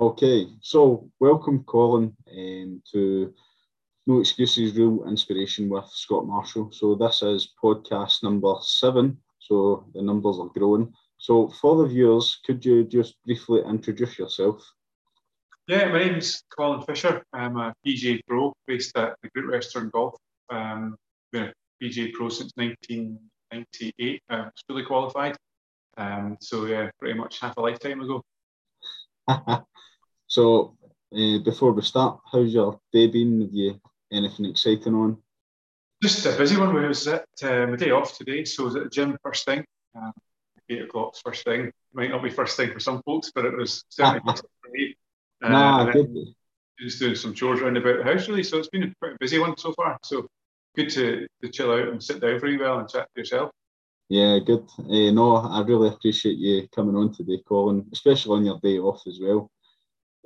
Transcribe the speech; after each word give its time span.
Okay, 0.00 0.48
so 0.60 1.10
welcome, 1.20 1.62
Colin, 1.64 2.16
um, 2.30 2.82
to 2.92 3.32
No 4.06 4.20
Excuses, 4.20 4.74
Real 4.74 5.04
Inspiration 5.06 5.68
with 5.68 5.86
Scott 5.86 6.26
Marshall. 6.26 6.72
So 6.72 6.94
this 6.94 7.22
is 7.22 7.52
podcast 7.62 8.22
number 8.22 8.54
seven. 8.62 9.18
So 9.38 9.86
the 9.94 10.02
numbers 10.02 10.38
are 10.40 10.48
growing. 10.48 10.92
So 11.18 11.48
for 11.60 11.76
the 11.76 11.88
viewers, 11.88 12.40
could 12.44 12.64
you 12.64 12.84
just 12.84 13.16
briefly 13.24 13.60
introduce 13.68 14.18
yourself? 14.18 14.64
Yeah, 15.68 15.88
my 15.88 15.98
name's 15.98 16.42
Colin 16.56 16.82
Fisher. 16.82 17.22
I'm 17.32 17.56
a 17.58 17.74
PGA 17.86 18.18
Pro 18.26 18.52
based 18.66 18.96
at 18.96 19.14
the 19.22 19.28
Great 19.34 19.50
Western 19.50 19.90
Golf. 19.90 20.16
Um, 20.50 20.96
been 21.32 21.44
a 21.44 21.84
PGA 21.84 22.12
Pro 22.14 22.30
since 22.30 22.50
1998. 22.56 24.22
I 24.30 24.36
was 24.36 24.50
fully 24.66 24.84
qualified. 24.84 25.36
Um, 25.98 26.38
so 26.40 26.64
yeah, 26.64 26.90
pretty 26.98 27.16
much 27.16 27.40
half 27.40 27.56
a 27.58 27.60
lifetime 27.60 28.00
ago. 28.00 28.22
so 30.26 30.76
uh, 31.14 31.38
before 31.44 31.72
we 31.72 31.82
start, 31.82 32.20
how's 32.30 32.52
your 32.52 32.80
day 32.92 33.06
been? 33.06 33.42
Have 33.42 33.52
you 33.52 33.80
anything 34.12 34.46
exciting 34.46 34.94
on? 34.94 35.18
Just 36.02 36.26
a 36.26 36.36
busy 36.36 36.56
one. 36.56 36.74
We 36.74 36.86
was 36.86 37.06
at 37.06 37.24
uh, 37.42 37.66
my 37.66 37.76
day 37.76 37.90
off 37.90 38.16
today, 38.16 38.44
so 38.44 38.64
I 38.64 38.66
was 38.66 38.76
at 38.76 38.84
the 38.84 38.90
gym 38.90 39.16
first 39.22 39.44
thing. 39.44 39.64
Um, 39.94 40.12
eight 40.68 40.82
o'clock 40.82 41.14
first 41.24 41.44
thing. 41.44 41.70
Might 41.94 42.10
not 42.10 42.22
be 42.22 42.30
first 42.30 42.56
thing 42.56 42.72
for 42.72 42.80
some 42.80 43.02
folks, 43.04 43.30
but 43.34 43.44
it 43.44 43.56
was 43.56 43.84
certainly 43.88 44.20
first 44.26 44.42
for 44.42 44.70
me. 44.72 44.96
Uh, 45.42 45.48
nah, 45.48 45.92
good. 45.92 46.14
Just 46.80 46.98
doing 46.98 47.14
some 47.14 47.34
chores 47.34 47.60
around 47.60 47.76
about 47.76 47.98
the 47.98 48.04
house 48.04 48.28
really. 48.28 48.42
So 48.42 48.58
it's 48.58 48.68
been 48.68 48.84
a 48.84 48.92
pretty 49.00 49.16
busy 49.20 49.38
one 49.38 49.56
so 49.56 49.72
far. 49.74 49.98
So 50.02 50.26
good 50.74 50.90
to, 50.90 51.26
to 51.42 51.48
chill 51.48 51.72
out 51.72 51.88
and 51.88 52.02
sit 52.02 52.20
down 52.20 52.40
for 52.40 52.46
a 52.46 52.56
while 52.56 52.80
and 52.80 52.88
chat 52.88 53.08
to 53.14 53.20
yourself. 53.20 53.50
Yeah, 54.08 54.38
good. 54.40 54.68
Uh, 54.78 55.10
no, 55.10 55.36
I 55.36 55.62
really 55.62 55.88
appreciate 55.88 56.36
you 56.36 56.68
coming 56.74 56.96
on 56.96 57.14
today, 57.14 57.40
Colin, 57.46 57.86
especially 57.92 58.36
on 58.36 58.44
your 58.44 58.60
day 58.60 58.78
off 58.78 59.02
as 59.06 59.18
well. 59.20 59.50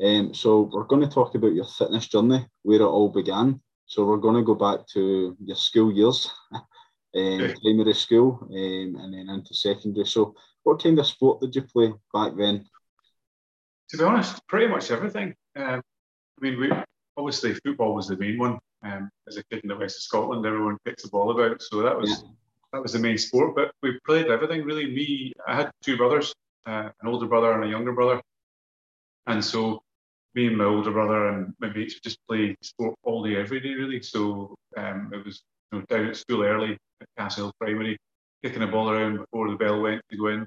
Um, 0.02 0.34
so 0.34 0.62
we're 0.72 0.84
going 0.84 1.02
to 1.02 1.08
talk 1.08 1.34
about 1.34 1.54
your 1.54 1.66
fitness 1.66 2.08
journey, 2.08 2.46
where 2.62 2.80
it 2.80 2.84
all 2.84 3.08
began. 3.08 3.60
So 3.86 4.04
we're 4.04 4.16
going 4.16 4.34
to 4.34 4.42
go 4.42 4.54
back 4.54 4.86
to 4.94 5.36
your 5.40 5.56
school 5.56 5.92
years, 5.92 6.28
um, 6.52 7.54
primary 7.62 7.94
school, 7.94 8.40
um, 8.42 8.96
and 9.00 9.14
then 9.14 9.28
into 9.28 9.54
secondary. 9.54 10.06
So 10.06 10.34
what 10.64 10.82
kind 10.82 10.98
of 10.98 11.06
sport 11.06 11.40
did 11.40 11.54
you 11.54 11.62
play 11.62 11.92
back 12.12 12.32
then? 12.36 12.66
To 13.90 13.98
be 13.98 14.04
honest, 14.04 14.44
pretty 14.48 14.66
much 14.66 14.90
everything. 14.90 15.32
Um, 15.54 15.80
I 15.80 16.40
mean, 16.40 16.58
we 16.58 16.72
obviously 17.16 17.54
football 17.54 17.94
was 17.94 18.08
the 18.08 18.16
main 18.16 18.38
one. 18.38 18.58
Um, 18.82 19.08
as 19.28 19.36
a 19.36 19.44
kid 19.44 19.62
in 19.62 19.68
the 19.68 19.76
west 19.76 19.98
of 19.98 20.02
Scotland, 20.02 20.44
everyone 20.44 20.76
kicks 20.84 21.04
the 21.04 21.08
ball 21.08 21.30
about, 21.30 21.62
so 21.62 21.82
that 21.82 21.96
was. 21.96 22.10
Yeah 22.10 22.28
that 22.72 22.82
was 22.82 22.92
the 22.92 22.98
main 22.98 23.18
sport. 23.18 23.54
But 23.54 23.72
we 23.82 23.98
played 24.06 24.26
everything 24.26 24.64
really. 24.64 24.86
Me, 24.86 25.32
I 25.46 25.54
had 25.56 25.70
two 25.82 25.96
brothers, 25.96 26.34
uh, 26.66 26.90
an 27.00 27.08
older 27.08 27.26
brother 27.26 27.52
and 27.52 27.64
a 27.64 27.68
younger 27.68 27.92
brother, 27.92 28.20
and 29.26 29.44
so 29.44 29.82
me 30.34 30.46
and 30.46 30.56
my 30.56 30.64
older 30.64 30.92
brother 30.92 31.28
and 31.28 31.54
my 31.60 31.70
mates 31.70 31.98
just 32.00 32.18
play 32.28 32.54
sport 32.62 32.94
all 33.02 33.24
day, 33.24 33.36
every 33.36 33.58
day, 33.58 33.74
really. 33.74 34.02
So 34.02 34.54
um, 34.76 35.10
it 35.12 35.24
was 35.24 35.42
you 35.72 35.78
know, 35.78 35.84
down 35.88 36.06
at 36.08 36.16
school 36.16 36.42
early 36.42 36.76
at 37.00 37.08
Castle 37.18 37.52
Primary, 37.58 37.96
kicking 38.44 38.62
a 38.62 38.66
ball 38.66 38.90
around 38.90 39.16
before 39.16 39.50
the 39.50 39.56
bell 39.56 39.80
went 39.80 40.02
to 40.10 40.16
go 40.16 40.28
in. 40.28 40.46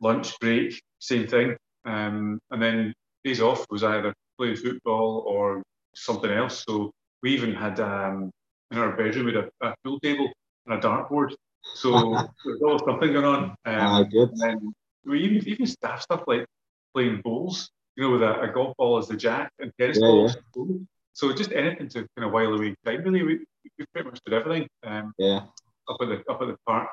Lunch 0.00 0.38
break, 0.40 0.80
same 0.98 1.26
thing. 1.26 1.56
Um, 1.84 2.40
and 2.50 2.62
then 2.62 2.94
days 3.22 3.42
off 3.42 3.66
was 3.70 3.84
either 3.84 4.14
playing 4.38 4.56
football 4.56 5.24
or 5.26 5.62
something 5.94 6.30
else. 6.30 6.64
So 6.66 6.90
we 7.22 7.32
even 7.32 7.54
had 7.54 7.78
um, 7.80 8.30
in 8.70 8.78
our 8.78 8.96
bedroom 8.96 9.26
we 9.26 9.34
had 9.34 9.50
a, 9.60 9.68
a 9.68 9.74
pool 9.84 10.00
table 10.00 10.32
and 10.70 10.84
a 10.84 10.86
dartboard. 10.86 11.34
So 11.74 11.90
there's 12.44 12.62
always 12.62 12.82
something 12.84 13.12
going 13.12 13.24
on. 13.24 13.44
Um, 13.44 13.56
ah, 13.66 14.02
good. 14.02 14.30
And 14.40 14.74
we 15.04 15.22
even 15.22 15.48
even 15.48 15.66
staff 15.66 16.02
stuff 16.02 16.22
like 16.26 16.46
playing 16.94 17.20
bowls, 17.22 17.70
you 17.96 18.04
know, 18.04 18.10
with 18.12 18.22
a, 18.22 18.40
a 18.40 18.52
golf 18.52 18.76
ball 18.76 18.98
as 18.98 19.08
the 19.08 19.16
jack 19.16 19.52
and 19.58 19.72
tennis 19.78 19.98
yeah, 20.00 20.08
balls. 20.08 20.36
Yeah. 20.56 20.76
So 21.12 21.32
just 21.32 21.52
anything 21.52 21.88
to 21.90 22.06
kind 22.16 22.26
of 22.26 22.32
while 22.32 22.54
away 22.54 22.74
time. 22.84 23.02
Really, 23.02 23.22
we, 23.22 23.40
we 23.78 23.84
pretty 23.92 24.08
much 24.08 24.20
did 24.24 24.34
everything. 24.34 24.68
Um, 24.84 25.12
yeah. 25.18 25.40
Up 25.88 25.96
at 26.00 26.08
the 26.08 26.32
up 26.32 26.40
at 26.40 26.48
the 26.48 26.56
park, 26.66 26.88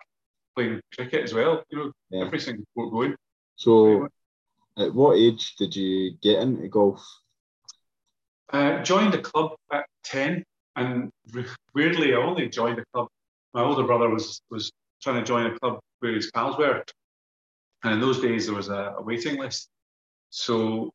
playing 0.55 0.81
cricket 0.93 1.23
as 1.23 1.33
well. 1.33 1.63
You 1.69 1.77
know, 1.77 1.91
yeah. 2.09 2.25
every 2.25 2.39
single 2.39 2.65
sport 2.71 2.91
going. 2.91 3.15
So, 3.55 4.07
at 4.77 4.93
what 4.93 5.17
age 5.17 5.55
did 5.55 5.75
you 5.75 6.17
get 6.21 6.39
into 6.41 6.67
golf? 6.67 7.05
Uh, 8.51 8.81
joined 8.81 9.13
the 9.13 9.19
club 9.19 9.55
at 9.71 9.85
ten, 10.03 10.43
and 10.75 11.11
weirdly, 11.73 12.13
I 12.13 12.17
only 12.17 12.49
joined 12.49 12.77
the 12.77 12.85
club 12.93 13.07
my 13.57 13.63
older 13.63 13.83
brother 13.83 14.07
was 14.07 14.39
was 14.51 14.71
trying 15.01 15.19
to 15.19 15.25
join 15.25 15.47
a 15.47 15.59
club 15.59 15.79
where 15.99 16.13
his 16.13 16.29
pals 16.31 16.57
were, 16.59 16.83
and 17.83 17.93
in 17.95 17.99
those 17.99 18.19
days 18.21 18.45
there 18.45 18.55
was 18.55 18.69
a, 18.69 18.93
a 18.99 19.01
waiting 19.01 19.39
list. 19.39 19.69
So 20.29 20.91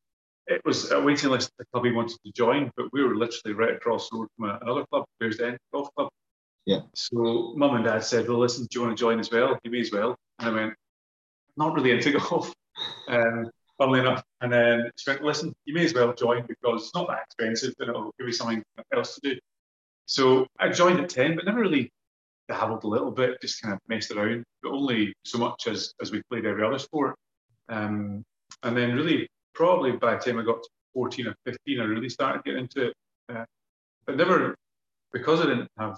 it 0.47 0.62
was 0.65 0.93
a 0.93 1.01
waiting 1.01 1.31
list 1.31 1.51
the 1.59 1.65
club 1.72 1.84
he 1.84 1.91
wanted 1.91 2.19
to 2.25 2.33
join, 2.33 2.71
but 2.77 2.87
we 2.93 3.03
were 3.03 3.17
literally 3.17 3.55
right 3.55 3.75
across 3.75 4.09
the 4.09 4.19
road 4.19 4.28
from 4.37 4.59
another 4.62 4.84
club, 4.87 5.05
Bearsden 5.21 5.59
Golf 5.72 5.89
Club. 5.97 6.09
Yeah. 6.65 6.83
So 6.95 7.53
mum 7.56 7.75
and 7.75 7.84
dad 7.84 8.05
said, 8.05 8.28
"Well, 8.28 8.39
listen, 8.39 8.67
do 8.71 8.78
you 8.78 8.87
want 8.87 8.97
to 8.97 9.01
join 9.01 9.19
as 9.19 9.31
well? 9.33 9.59
You 9.65 9.71
may 9.72 9.81
as 9.81 9.91
well." 9.91 10.17
And 10.39 10.49
I 10.49 10.53
went, 10.53 10.75
"Not 11.56 11.75
really 11.75 11.91
into 11.91 12.12
golf." 12.21 12.55
Um, 13.09 13.51
funnily 13.77 13.99
enough, 13.99 14.22
and 14.41 14.53
then 14.53 14.89
she 14.97 15.11
went, 15.11 15.25
"Listen, 15.25 15.53
you 15.65 15.75
may 15.75 15.84
as 15.84 15.95
well 15.95 16.12
join 16.12 16.47
because 16.47 16.84
it's 16.84 16.95
not 16.95 17.09
that 17.09 17.25
expensive, 17.27 17.75
and 17.81 17.91
it'll 17.91 18.15
give 18.21 18.28
you 18.28 18.33
something 18.33 18.62
else 18.95 19.17
to 19.17 19.21
do." 19.31 19.41
So 20.06 20.47
I 20.61 20.69
joined 20.69 21.01
at 21.01 21.09
ten, 21.09 21.34
but 21.34 21.45
never 21.45 21.61
really 21.61 21.91
dabbled 22.48 22.84
a 22.84 22.88
little 22.88 23.10
bit, 23.10 23.41
just 23.41 23.62
kind 23.62 23.75
of 23.75 23.80
messed 23.88 24.10
around, 24.10 24.44
but 24.62 24.72
only 24.72 25.12
so 25.25 25.38
much 25.38 25.66
as 25.66 25.92
as 26.00 26.10
we 26.10 26.22
played 26.30 26.47
every 26.47 26.64
other 26.64 26.78
sport. 26.78 27.16
Um, 27.69 28.25
and 28.62 28.76
then 28.76 28.94
really, 28.94 29.28
probably 29.54 29.92
by 29.92 30.14
the 30.14 30.20
time 30.20 30.38
I 30.38 30.44
got 30.44 30.62
to 30.62 30.69
14 30.94 31.28
or 31.28 31.34
15, 31.47 31.80
I 31.80 31.84
really 31.84 32.08
started 32.08 32.44
getting 32.44 32.60
into 32.60 32.88
it. 32.88 32.94
Uh, 33.28 33.44
but 34.06 34.16
never, 34.16 34.54
because 35.12 35.41
I 35.41 35.47
didn't 35.47 35.69
have 35.78 35.97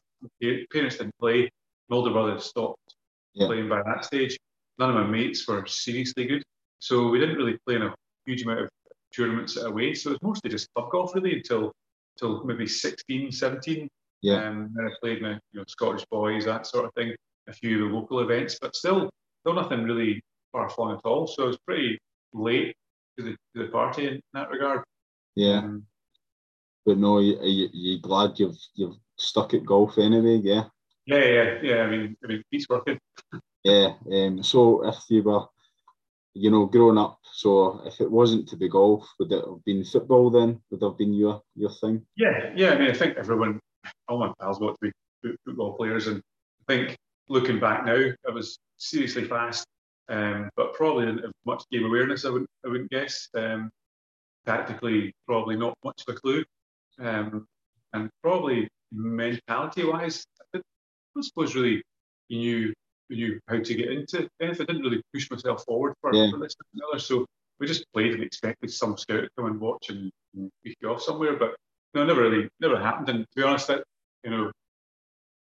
parents 0.70 0.96
didn't 0.96 1.18
play. 1.18 1.50
My 1.88 1.96
older 1.96 2.10
brother 2.10 2.38
stopped 2.38 2.94
yeah. 3.34 3.46
playing 3.46 3.68
by 3.68 3.82
that 3.82 4.04
stage. 4.04 4.36
None 4.78 4.90
of 4.90 4.96
my 4.96 5.06
mates 5.06 5.46
were 5.46 5.64
seriously 5.66 6.26
good, 6.26 6.42
so 6.78 7.08
we 7.08 7.18
didn't 7.18 7.36
really 7.36 7.58
play 7.66 7.76
in 7.76 7.82
a 7.82 7.94
huge 8.26 8.42
amount 8.42 8.60
of 8.60 8.68
tournaments 9.14 9.56
away. 9.56 9.94
So 9.94 10.10
it 10.10 10.12
was 10.14 10.22
mostly 10.22 10.50
just 10.50 10.68
club 10.74 10.90
golf 10.90 11.14
really 11.14 11.34
until 11.34 11.72
until 12.16 12.44
maybe 12.44 12.66
16, 12.66 13.32
17. 13.32 13.88
Yeah. 14.24 14.48
Um, 14.48 14.70
then 14.74 14.86
I 14.86 14.90
played 15.02 15.18
in 15.18 15.38
you 15.52 15.60
know, 15.60 15.64
Scottish 15.68 16.06
Boys, 16.10 16.46
that 16.46 16.66
sort 16.66 16.86
of 16.86 16.94
thing, 16.94 17.14
a 17.46 17.52
few 17.52 17.84
of 17.84 17.90
the 17.90 17.96
local 17.96 18.20
events, 18.20 18.58
but 18.58 18.74
still, 18.74 19.10
still 19.42 19.54
nothing 19.54 19.84
really 19.84 20.22
far 20.50 20.70
flung 20.70 20.94
at 20.94 21.04
all. 21.04 21.26
So 21.26 21.48
it's 21.48 21.58
pretty 21.66 21.98
late 22.32 22.74
to 23.18 23.24
the, 23.24 23.30
to 23.32 23.66
the 23.66 23.68
party 23.68 24.06
in 24.06 24.20
that 24.32 24.48
regard. 24.48 24.82
Yeah. 25.36 25.58
Um, 25.58 25.84
but 26.86 26.96
no, 26.96 27.18
you, 27.18 27.38
you, 27.42 27.68
you 27.72 28.00
glad 28.00 28.38
you've 28.38 28.56
you've 28.74 28.96
stuck 29.18 29.52
at 29.52 29.66
golf 29.66 29.98
anyway, 29.98 30.40
yeah. 30.42 30.64
Yeah, 31.04 31.24
yeah, 31.24 31.58
yeah. 31.62 31.82
I 31.82 31.90
mean, 31.90 32.16
I 32.24 32.26
mean, 32.26 32.42
it's 32.50 32.68
working. 32.68 32.98
yeah. 33.62 33.92
Um. 34.10 34.42
So 34.42 34.88
if 34.88 34.96
you 35.10 35.22
were, 35.22 35.44
you 36.32 36.50
know, 36.50 36.64
growing 36.64 36.98
up, 36.98 37.18
so 37.30 37.82
if 37.84 38.00
it 38.00 38.10
wasn't 38.10 38.48
to 38.48 38.56
be 38.56 38.70
golf, 38.70 39.06
would 39.18 39.32
it 39.32 39.44
have 39.44 39.64
been 39.66 39.84
football 39.84 40.30
then? 40.30 40.60
Would 40.70 40.82
it 40.82 40.86
have 40.86 40.96
been 40.96 41.12
your 41.12 41.42
your 41.54 41.72
thing? 41.80 42.06
Yeah, 42.16 42.52
yeah. 42.56 42.70
I 42.70 42.78
mean, 42.78 42.90
I 42.90 42.94
think 42.94 43.18
everyone 43.18 43.60
all 44.08 44.18
my 44.18 44.32
pals 44.40 44.60
want 44.60 44.76
to 44.82 44.92
be 45.22 45.36
football 45.46 45.74
players, 45.74 46.06
and 46.06 46.20
I 46.68 46.72
think 46.72 46.96
looking 47.28 47.60
back 47.60 47.84
now, 47.84 48.10
I 48.28 48.30
was 48.30 48.58
seriously 48.76 49.24
fast, 49.24 49.66
um, 50.08 50.50
but 50.56 50.74
probably 50.74 51.06
didn't 51.06 51.22
have 51.22 51.32
much 51.46 51.64
game 51.70 51.84
awareness. 51.84 52.24
I 52.24 52.30
wouldn't, 52.30 52.50
I 52.64 52.68
wouldn't 52.68 52.90
guess. 52.90 53.28
Um, 53.34 53.70
tactically, 54.46 55.10
probably 55.26 55.56
not 55.56 55.74
much 55.82 56.04
of 56.06 56.14
a 56.14 56.18
clue, 56.18 56.44
um, 57.00 57.46
and 57.94 58.10
probably 58.22 58.68
mentality-wise, 58.92 60.24
I, 60.54 60.58
I 60.58 61.20
suppose 61.22 61.54
really 61.54 61.82
you 62.28 62.38
knew 62.38 62.72
you 63.08 63.16
knew 63.16 63.40
how 63.48 63.58
to 63.58 63.74
get 63.74 63.90
into 63.90 64.28
anything. 64.40 64.66
I 64.68 64.72
didn't 64.72 64.82
really 64.82 65.02
push 65.12 65.30
myself 65.30 65.64
forward 65.64 65.94
for, 66.00 66.14
yeah. 66.14 66.30
for 66.30 66.38
this 66.38 66.54
another, 66.74 66.98
so 66.98 67.24
we 67.58 67.66
just 67.66 67.86
played 67.94 68.12
and 68.12 68.22
expected 68.22 68.70
some 68.70 68.96
scout 68.98 69.22
to 69.22 69.28
come 69.38 69.46
and 69.46 69.60
watch 69.60 69.88
and, 69.88 70.10
you 70.34 70.90
off 70.90 71.00
somewhere, 71.00 71.36
but 71.36 71.54
no, 71.94 72.04
never 72.04 72.22
really, 72.22 72.48
never 72.60 72.78
happened. 72.78 73.08
And 73.08 73.20
to 73.20 73.36
be 73.36 73.42
honest, 73.42 73.68
that 73.68 73.84
you 74.24 74.30
know, 74.30 74.50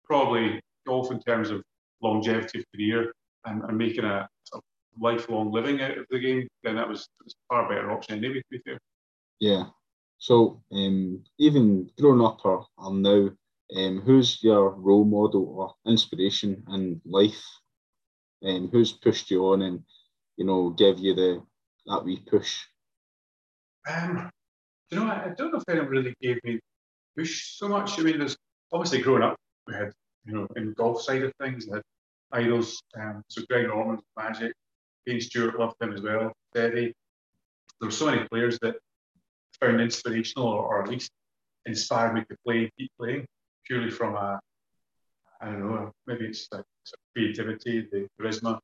probably 0.05 0.61
golf 0.87 1.11
in 1.11 1.21
terms 1.21 1.51
of 1.51 1.63
longevity 2.03 2.61
of 2.61 2.65
career 2.75 3.13
and, 3.45 3.63
and 3.65 3.77
making 3.77 4.05
a 4.05 4.29
sort 4.45 4.63
of 4.63 5.03
lifelong 5.03 5.51
living 5.53 5.81
out 5.81 5.99
of 5.99 6.07
the 6.11 6.19
game, 6.19 6.47
then 6.63 6.77
that 6.77 6.89
was, 6.89 7.09
was 7.25 7.35
a 7.35 7.55
far 7.55 7.69
better 7.69 7.91
option 7.91 8.19
anyway, 8.19 8.41
to 8.41 8.45
be 8.51 8.59
fair. 8.65 8.79
Yeah. 9.41 9.65
So 10.19 10.63
um, 10.73 11.25
even 11.39 11.91
growing 11.99 12.25
up 12.25 12.41
or, 12.45 12.67
or 12.77 12.93
now, 12.93 13.31
um, 13.77 14.01
who's 14.01 14.43
your 14.43 14.71
role 14.71 15.05
model 15.05 15.55
or 15.57 15.91
inspiration 15.91 16.65
in 16.73 17.01
life? 17.05 17.43
Um, 18.45 18.69
who's 18.73 18.93
pushed 18.93 19.31
you 19.31 19.47
on 19.47 19.63
and 19.63 19.83
you 20.37 20.47
know 20.47 20.71
give 20.71 20.99
you 21.01 21.15
the 21.15 21.43
that 21.87 22.05
wee 22.05 22.23
push? 22.31 22.65
Um, 23.89 24.31
you 24.91 24.99
know, 24.99 25.07
I, 25.07 25.33
don't 25.37 25.53
know 25.53 25.59
if 25.59 25.65
anyone 25.69 25.89
really 25.89 26.15
gave 26.21 26.39
me 26.45 26.61
push 27.17 27.57
so 27.57 27.69
much. 27.69 27.99
I 27.99 28.03
mean, 28.03 28.19
there's 28.19 28.37
obviously 28.73 29.01
growing 29.03 29.23
up, 29.23 29.37
we 29.67 29.75
had, 29.75 29.93
you 30.25 30.35
know, 30.35 30.47
in 30.57 30.69
the 30.69 30.73
golf 30.73 31.03
side 31.03 31.23
of 31.23 31.33
things, 31.41 31.67
we 31.67 31.75
had 31.75 31.83
idols. 32.33 32.81
Um, 32.99 33.23
so 33.29 33.43
Greg 33.49 33.67
Norman, 33.69 33.99
Magic, 34.17 34.53
Payne 35.07 35.21
Stewart 35.21 35.59
loved 35.59 35.77
him 35.81 35.93
as 35.93 36.01
well, 36.01 36.33
Teddy. 36.55 36.93
There 37.81 37.89
were 37.89 37.91
so 37.91 38.07
many 38.07 38.27
players 38.29 38.59
that 38.63 38.77
found 39.61 39.81
inspirational 39.81 40.49
or, 40.49 40.63
or 40.63 40.83
at 40.83 40.89
least 40.89 41.11
inspired 41.67 42.15
me 42.15 42.25
to 42.29 42.37
play, 42.47 42.71
keep 42.79 42.91
playing 42.99 43.27
purely 43.67 43.91
from 43.91 44.17
a, 44.17 44.41
I 45.41 45.47
don't 45.47 45.61
know, 45.61 45.93
maybe 46.07 46.27
it's 46.27 46.49
the 46.49 46.65
creativity, 47.15 47.87
the 47.93 48.07
charisma, 48.21 48.59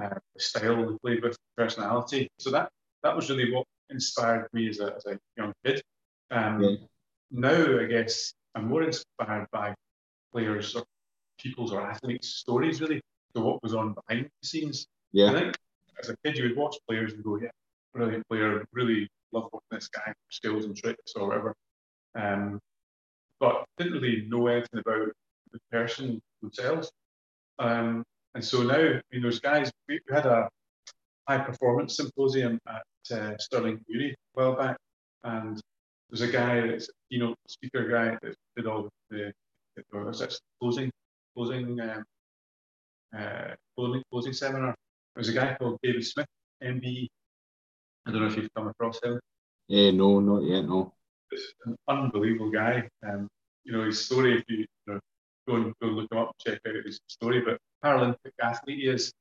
uh, 0.00 0.08
the 0.34 0.40
style 0.40 0.90
they 0.90 0.96
played 1.02 1.22
with, 1.22 1.36
personality. 1.56 2.28
So 2.38 2.50
that 2.50 2.70
that 3.02 3.14
was 3.14 3.28
really 3.28 3.52
what 3.52 3.66
inspired 3.90 4.48
me 4.52 4.68
as 4.68 4.80
a, 4.80 4.94
as 4.96 5.06
a 5.06 5.18
young 5.36 5.52
kid. 5.64 5.82
Um, 6.30 6.62
yeah. 6.62 6.76
Now, 7.30 7.80
I 7.80 7.84
guess 7.84 8.32
I'm 8.54 8.68
more 8.68 8.82
inspired 8.82 9.46
by 9.52 9.74
players 10.32 10.74
or 10.74 10.84
people's 11.38 11.72
or 11.72 11.80
athletes' 11.80 12.28
stories, 12.28 12.80
really, 12.80 13.00
to 13.34 13.40
what 13.40 13.62
was 13.62 13.74
on 13.74 13.94
behind 13.94 14.26
the 14.26 14.46
scenes. 14.46 14.86
Yeah. 15.12 15.30
I 15.30 15.40
think 15.40 15.58
as 16.00 16.08
a 16.08 16.16
kid, 16.24 16.36
you 16.36 16.44
would 16.44 16.56
watch 16.56 16.76
players 16.88 17.12
and 17.12 17.24
go, 17.24 17.36
yeah, 17.36 17.50
brilliant 17.94 18.26
player, 18.28 18.64
really 18.72 19.08
love 19.32 19.48
watching 19.52 19.66
this 19.70 19.88
guy, 19.88 20.12
skills 20.30 20.64
and 20.64 20.76
tricks 20.76 21.12
or 21.16 21.28
whatever. 21.28 21.54
Um, 22.14 22.60
but 23.38 23.64
didn't 23.78 23.94
really 23.94 24.26
know 24.28 24.46
anything 24.48 24.80
about 24.80 25.08
the 25.52 25.58
person 25.70 26.20
themselves. 26.42 26.90
Um, 27.58 28.04
and 28.34 28.44
so 28.44 28.62
now, 28.62 28.74
I 28.74 29.00
mean, 29.12 29.22
those 29.22 29.40
guys, 29.40 29.70
we 29.88 30.00
had 30.10 30.26
a 30.26 30.48
high 31.28 31.38
performance 31.38 31.96
symposium 31.96 32.58
at 32.68 32.82
uh, 33.12 33.36
Stirling 33.38 33.80
Uni 33.88 34.10
a 34.10 34.14
while 34.34 34.56
back, 34.56 34.76
and 35.24 35.60
there's 36.08 36.28
a 36.28 36.32
guy 36.32 36.66
that's 36.66 36.90
you 37.08 37.18
know 37.20 37.34
speaker 37.48 37.88
guy 37.88 38.18
that 38.22 38.34
did 38.56 38.66
all 38.66 38.88
the, 39.10 39.32
closing 40.60 40.90
closing 41.36 41.80
um, 41.80 42.04
uh, 43.16 43.54
closing 43.76 44.02
closing 44.10 44.32
seminar. 44.32 44.74
There 45.14 45.20
was 45.20 45.28
a 45.28 45.32
guy 45.32 45.56
called 45.58 45.78
David 45.82 46.04
Smith, 46.04 46.26
MBE. 46.62 47.08
I 48.06 48.10
don't 48.10 48.20
know 48.22 48.28
if 48.28 48.36
you've 48.36 48.54
come 48.54 48.68
across 48.68 49.00
him. 49.02 49.20
Yeah, 49.68 49.90
no, 49.90 50.20
not 50.20 50.42
yet, 50.42 50.62
no. 50.62 50.92
It's 51.30 51.52
an 51.64 51.76
unbelievable 51.88 52.50
guy. 52.50 52.88
Um, 53.06 53.28
you 53.64 53.72
know 53.72 53.84
his 53.84 54.04
story. 54.04 54.38
If 54.38 54.44
you, 54.48 54.58
you 54.58 54.66
know, 54.86 55.00
go 55.48 55.56
and 55.56 55.74
go 55.80 55.88
look 55.88 56.10
him 56.10 56.18
up, 56.18 56.32
check 56.44 56.60
out 56.66 56.84
his 56.84 57.00
story. 57.06 57.40
But 57.40 57.58
Paralympic 57.84 58.32
athlete 58.42 58.78
he 58.78 58.86
is, 58.88 59.12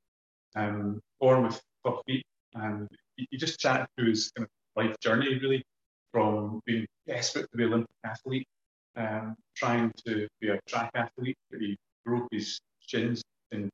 um, 0.55 0.99
born 1.19 1.43
with 1.43 1.61
club 1.83 2.01
feet, 2.05 2.25
and 2.55 2.87
he, 3.19 3.27
he 3.31 3.37
just 3.37 3.59
chatted 3.59 3.87
through 3.97 4.09
his 4.09 4.31
kind 4.35 4.47
of 4.47 4.83
life 4.83 4.95
journey 4.99 5.37
really, 5.39 5.63
from 6.11 6.61
being 6.65 6.87
desperate 7.07 7.51
to 7.51 7.57
be 7.57 7.63
an 7.63 7.69
Olympic 7.69 7.95
athlete, 8.03 8.47
um, 8.95 9.35
trying 9.55 9.91
to 10.05 10.27
be 10.39 10.49
a 10.49 10.59
track 10.67 10.89
athlete, 10.95 11.37
but 11.51 11.59
he 11.59 11.77
broke 12.05 12.27
his 12.31 12.59
shins 12.79 13.21
in 13.51 13.69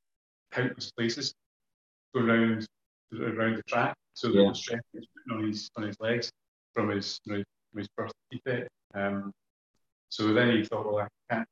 countless 0.51 0.91
places 0.91 1.33
going 2.13 2.29
around 2.29 2.65
around 3.13 3.57
the 3.57 3.63
track. 3.63 3.95
So 4.13 4.29
yeah. 4.29 4.49
the 4.49 4.55
strength 4.55 4.85
was 4.93 5.05
putting 5.13 5.37
on 5.37 5.47
his 5.47 5.69
on 5.77 5.83
his 5.83 5.99
legs 5.99 6.31
from 6.73 6.89
his 6.89 7.19
from 7.25 7.43
his 7.75 7.87
birth 7.95 8.11
defect. 8.31 8.69
Um, 8.93 9.31
so 10.09 10.33
then 10.33 10.51
he 10.51 10.63
thought, 10.63 10.85
well, 10.85 10.99
I 10.99 11.33
can't 11.33 11.47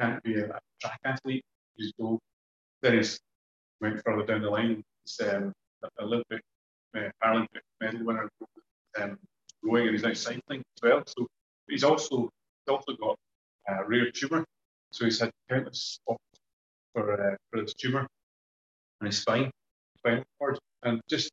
can't 0.00 0.22
be 0.22 0.34
a, 0.36 0.46
a 0.46 0.60
track 0.80 1.00
athlete. 1.04 1.44
Just 1.78 1.94
go. 1.98 2.18
Then 2.82 3.02
he 3.02 3.08
went 3.80 4.02
further 4.04 4.26
down 4.26 4.42
the 4.42 4.50
line. 4.50 4.82
He's 5.04 5.28
um, 5.28 5.52
Olympic, 6.00 6.42
Paralympic 6.94 7.62
medal 7.80 8.04
winner, 8.04 8.28
um, 9.00 9.18
rowing, 9.62 9.88
and 9.88 9.94
he's 9.94 10.02
now 10.02 10.12
cycling 10.12 10.60
as 10.60 10.82
well. 10.82 11.02
So 11.06 11.26
he's 11.68 11.84
also 11.84 12.30
he's 12.66 12.72
also 12.72 12.96
got 12.96 13.16
a 13.68 13.84
rare 13.84 14.10
tumour. 14.10 14.44
So 14.90 15.04
he's 15.04 15.20
had 15.20 15.30
countless 15.48 15.98
spots 16.00 16.22
for 16.92 17.12
uh, 17.12 17.36
for 17.50 17.62
this 17.62 17.74
tumour 17.74 18.06
and 19.00 19.06
his 19.06 19.18
spine, 19.18 19.50
spinal 19.98 20.24
cord, 20.38 20.58
and 20.82 21.00
just 21.08 21.30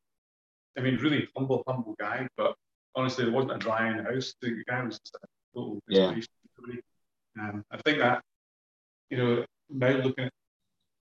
I 0.78 0.82
mean, 0.82 0.98
really 0.98 1.28
humble, 1.36 1.64
humble 1.68 1.96
guy. 2.00 2.28
But 2.38 2.56
honestly, 2.96 3.26
there 3.26 3.34
wasn't 3.34 3.54
a 3.54 3.58
dry 3.58 3.88
eye 3.88 3.92
in 3.92 3.98
the 3.98 4.04
house. 4.04 4.34
The 4.42 4.64
guy 4.68 4.84
was 4.84 5.00
just 5.00 5.18
a 5.22 5.28
total 5.54 5.80
inspiration. 5.90 6.30
Yeah. 7.36 7.50
Um, 7.50 7.64
I 7.72 7.78
think 7.78 8.00
that 8.00 8.22
you 9.10 9.18
know 9.18 9.46
now 9.70 9.92
looking 9.92 10.26
at 10.26 10.32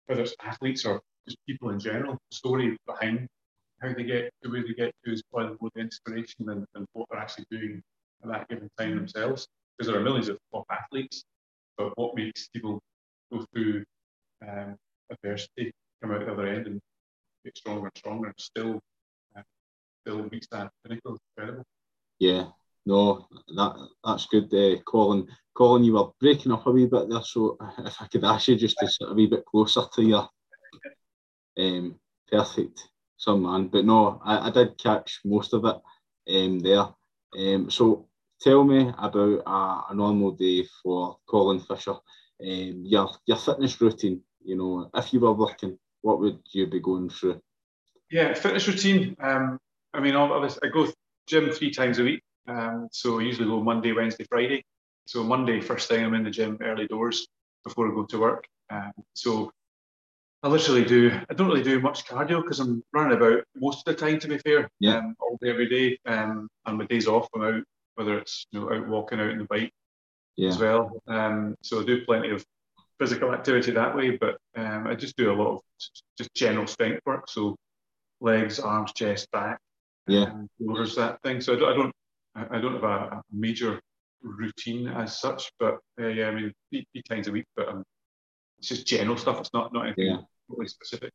whether 0.06 0.21
it's 0.21 0.36
athletes 0.44 0.86
or 0.86 1.01
just 1.25 1.38
people 1.48 1.69
in 1.69 1.80
general, 1.80 2.13
the 2.13 2.36
story 2.36 2.77
behind 2.86 3.27
how 3.81 3.94
they 3.94 4.04
get 4.04 4.31
to 4.44 4.50
where 4.50 4.62
they 4.62 4.74
get 4.74 4.94
to 5.06 5.12
is 5.12 5.24
probably 5.31 5.57
more 5.60 5.72
the 5.75 5.81
inspiration 5.81 6.45
than, 6.45 6.66
than 6.74 6.86
what 6.94 7.07
they're 7.10 7.19
actually 7.19 7.45
doing 7.50 7.81
at 8.24 8.30
that 8.30 8.48
given 8.50 8.69
time 8.78 8.95
themselves. 8.95 9.48
Because 9.78 9.92
there 9.92 10.00
are 10.00 10.04
millions 10.04 10.30
of 10.30 10.38
top 10.54 10.66
athletes, 10.69 11.24
but 11.78 11.98
what 11.98 12.16
makes 12.16 12.48
people 12.50 12.80
go 13.31 13.45
through 13.54 13.83
um, 14.48 14.75
adversity, 15.10 15.72
come 16.01 16.12
out 16.12 16.25
the 16.25 16.31
other 16.31 16.48
end 16.48 16.68
and 16.68 16.80
get 17.44 17.57
stronger 17.57 17.88
and 17.88 17.98
stronger, 17.98 18.28
and 18.28 18.36
still, 18.38 18.80
uh, 19.36 19.42
still 20.06 20.24
reach 20.24 20.45
that 20.51 20.69
pinnacle. 20.84 21.18
Incredible. 21.36 21.63
Yeah, 22.19 22.48
no, 22.86 23.27
that 23.56 23.88
that's 24.04 24.27
good, 24.27 24.54
uh, 24.54 24.80
Colin. 24.84 25.27
Colin, 25.56 25.84
you 25.84 25.94
were 25.94 26.10
breaking 26.19 26.51
up 26.51 26.68
a 26.68 26.72
wee 26.72 26.86
bit 26.86 27.10
there, 27.10 27.24
so 27.24 27.57
if 27.80 28.01
I 28.01 28.07
could 28.07 28.24
ask 28.24 28.48
you 28.48 28.56
just 28.56 28.77
to 28.80 28.88
sit 28.88 29.10
a 29.10 29.13
wee 29.13 29.27
bit 29.27 29.45
closer 29.45 29.81
to 29.94 30.01
you. 30.04 30.22
Um, 31.57 32.00
perfect, 32.31 32.90
some 33.21 33.44
man. 33.44 33.68
But 33.68 33.85
no, 33.85 34.19
I, 34.25 34.47
I 34.47 34.50
did 34.50 34.77
catch 34.77 35.21
most 35.23 35.53
of 35.53 35.63
it 35.65 35.77
um, 36.35 36.59
there. 36.59 36.88
Um, 37.38 37.69
so 37.69 38.07
tell 38.41 38.63
me 38.63 38.91
about 38.97 39.15
a, 39.45 39.91
a 39.91 39.94
normal 39.94 40.31
day 40.31 40.65
for 40.81 41.18
Colin 41.29 41.59
Fisher. 41.59 41.95
Um, 42.41 42.83
your 42.83 43.12
your 43.27 43.38
fitness 43.38 43.79
routine. 43.79 44.21
You 44.44 44.57
know, 44.57 44.89
if 44.95 45.13
you 45.13 45.19
were 45.19 45.33
working, 45.33 45.77
what 46.01 46.19
would 46.19 46.39
you 46.51 46.65
be 46.65 46.79
going 46.79 47.09
through? 47.09 47.39
Yeah, 48.09 48.33
fitness 48.33 48.68
routine. 48.68 49.15
Um, 49.21 49.59
I 49.94 50.00
mean, 50.00 50.15
I, 50.15 50.50
go 50.74 50.88
gym 51.27 51.51
three 51.51 51.69
times 51.69 52.00
a 52.00 52.03
week. 52.03 52.24
Um, 52.47 52.88
so 52.91 53.19
I 53.19 53.24
usually 53.24 53.47
go 53.47 53.62
Monday, 53.62 53.91
Wednesday, 53.91 54.25
Friday. 54.27 54.63
So 55.06 55.24
Monday, 55.24 55.62
first 55.62 55.88
thing, 55.88 56.03
I'm 56.03 56.15
in 56.15 56.24
the 56.24 56.31
gym 56.31 56.57
early 56.62 56.88
doors 56.88 57.27
before 57.63 57.91
I 57.91 57.94
go 57.94 58.06
to 58.06 58.19
work. 58.19 58.45
Um, 58.71 58.91
so 59.13 59.51
I 60.43 60.47
literally 60.47 60.85
do. 60.85 61.11
I 61.29 61.33
don't 61.33 61.47
really 61.47 61.63
do 61.63 61.79
much 61.79 62.05
cardio 62.05 62.41
because 62.41 62.59
I'm 62.59 62.83
running 62.93 63.17
about 63.17 63.43
most 63.55 63.88
of 63.88 63.95
the 63.95 64.05
time. 64.05 64.19
To 64.19 64.27
be 64.27 64.39
fair, 64.39 64.69
yeah, 64.79 64.97
um, 64.97 65.15
all 65.19 65.38
day 65.41 65.49
every 65.49 65.69
day. 65.69 65.99
Um, 66.05 66.49
and 66.65 66.77
my 66.77 66.85
days 66.85 67.07
off, 67.07 67.27
I'm 67.35 67.43
out 67.43 67.63
whether 67.95 68.17
it's 68.17 68.47
you 68.51 68.59
know 68.59 68.73
out 68.73 68.88
walking 68.88 69.19
out 69.19 69.29
in 69.29 69.38
the 69.38 69.45
bike 69.45 69.71
yeah. 70.35 70.49
as 70.49 70.57
well. 70.57 71.01
Um, 71.07 71.55
so 71.61 71.81
I 71.81 71.85
do 71.85 72.05
plenty 72.05 72.31
of 72.31 72.43
physical 72.99 73.33
activity 73.33 73.71
that 73.71 73.95
way, 73.95 74.17
but 74.17 74.38
um, 74.55 74.88
I 74.88 74.95
just 74.95 75.17
do 75.17 75.31
a 75.31 75.33
lot 75.33 75.55
of 75.55 75.59
just 76.17 76.33
general 76.33 76.67
strength 76.67 77.01
work. 77.05 77.29
So 77.29 77.55
legs, 78.19 78.59
arms, 78.59 78.93
chest, 78.93 79.29
back, 79.31 79.59
yeah, 80.07 80.23
um, 80.23 80.49
shoulders, 80.59 80.95
that 80.95 81.21
thing. 81.21 81.41
So 81.41 81.53
I 81.53 81.59
don't, 81.59 81.71
I 81.71 81.75
don't, 81.75 82.53
I 82.53 82.62
don't 82.62 82.74
have 82.74 82.83
a, 82.83 82.88
a 82.88 83.21
major 83.31 83.79
routine 84.21 84.88
as 84.88 85.19
such, 85.19 85.51
but 85.60 85.79
uh, 86.00 86.07
yeah, 86.07 86.27
I 86.27 86.31
mean, 86.31 86.53
three, 86.71 86.86
times 87.10 87.27
a 87.27 87.31
week, 87.31 87.45
but 87.55 87.69
um, 87.69 87.83
it's 88.62 88.70
just 88.70 88.86
general 88.86 89.18
stuff. 89.18 89.39
It's 89.39 89.53
not 89.53 89.74
not 89.74 89.88
anything 89.88 90.06
yeah. 90.06 90.18
really 90.48 90.68
specific. 90.68 91.12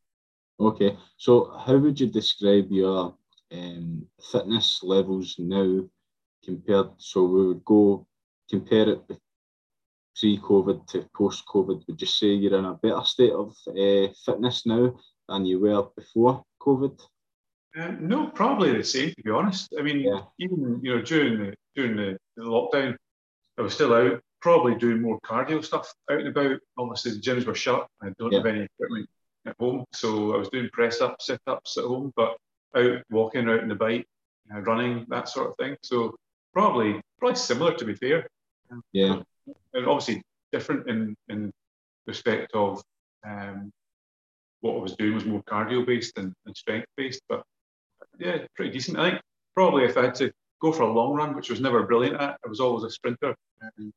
Okay, 0.59 0.97
so 1.15 1.57
how 1.65 1.77
would 1.77 1.97
you 1.99 2.07
describe 2.07 2.69
your 2.71 3.15
um, 3.53 4.05
fitness 4.31 4.81
levels 4.83 5.35
now 5.39 5.85
compared? 6.43 6.89
So 6.97 7.23
we 7.23 7.47
would 7.47 7.63
go 7.63 8.05
compare 8.49 8.89
it 8.89 9.01
pre-COVID 10.19 10.87
to 10.87 11.07
post-COVID. 11.15 11.87
Would 11.87 12.01
you 12.01 12.07
say 12.07 12.27
you're 12.27 12.57
in 12.59 12.65
a 12.65 12.73
better 12.73 13.03
state 13.03 13.31
of 13.31 13.55
uh, 13.67 14.11
fitness 14.25 14.65
now 14.65 14.97
than 15.29 15.45
you 15.45 15.61
were 15.61 15.83
before 15.95 16.43
COVID? 16.61 16.99
Uh, 17.79 17.91
no, 17.99 18.27
probably 18.27 18.75
the 18.75 18.83
same. 18.83 19.11
To 19.11 19.23
be 19.23 19.31
honest, 19.31 19.73
I 19.79 19.83
mean, 19.83 20.01
yeah. 20.01 20.21
even 20.39 20.81
you 20.83 20.95
know 20.95 21.01
during 21.01 21.37
the 21.39 21.53
during 21.75 21.95
the, 21.95 22.17
the 22.35 22.43
lockdown, 22.43 22.97
I 23.57 23.61
was 23.61 23.73
still 23.73 23.93
out 23.93 24.21
probably 24.41 24.75
doing 24.75 25.01
more 25.01 25.19
cardio 25.21 25.63
stuff 25.63 25.93
out 26.11 26.19
and 26.19 26.27
about. 26.27 26.59
Obviously, 26.77 27.11
the 27.11 27.19
gyms 27.19 27.45
were 27.45 27.55
shut. 27.55 27.87
I 28.01 28.09
don't 28.19 28.31
yeah. 28.31 28.39
have 28.39 28.45
any 28.45 28.61
equipment 28.61 29.09
at 29.45 29.55
home, 29.59 29.85
so 29.93 30.33
I 30.33 30.37
was 30.37 30.49
doing 30.49 30.69
press 30.71 31.01
ups, 31.01 31.27
sit 31.27 31.39
ups 31.47 31.77
at 31.77 31.85
home, 31.85 32.11
but 32.15 32.35
out 32.75 33.01
walking, 33.09 33.49
out 33.49 33.61
on 33.61 33.69
the 33.69 33.75
bike, 33.75 34.05
uh, 34.53 34.61
running, 34.61 35.05
that 35.09 35.29
sort 35.29 35.49
of 35.49 35.55
thing. 35.57 35.75
So 35.83 36.15
probably 36.53 37.01
probably 37.19 37.35
similar 37.35 37.73
to 37.75 37.85
be 37.85 37.95
fair. 37.95 38.27
Yeah, 38.91 39.21
and 39.73 39.87
obviously 39.87 40.21
different 40.51 40.89
in 40.89 41.15
in 41.29 41.51
respect 42.05 42.51
of 42.53 42.81
um, 43.25 43.71
what 44.61 44.75
I 44.75 44.79
was 44.81 44.95
doing 44.95 45.13
was 45.13 45.25
more 45.25 45.43
cardio 45.43 45.85
based 45.85 46.17
and, 46.17 46.33
and 46.45 46.55
strength 46.55 46.87
based, 46.95 47.21
but 47.29 47.43
yeah, 48.19 48.39
pretty 48.55 48.71
decent. 48.71 48.97
I 48.97 49.11
think 49.11 49.21
probably 49.53 49.85
if 49.85 49.97
I 49.97 50.03
had 50.03 50.15
to 50.15 50.31
go 50.61 50.71
for 50.71 50.83
a 50.83 50.91
long 50.91 51.13
run, 51.13 51.35
which 51.35 51.49
was 51.49 51.61
never 51.61 51.83
brilliant 51.83 52.19
at, 52.19 52.37
I 52.43 52.49
was 52.49 52.59
always 52.59 52.83
a 52.83 52.89
sprinter. 52.89 53.35
Um, 53.61 53.91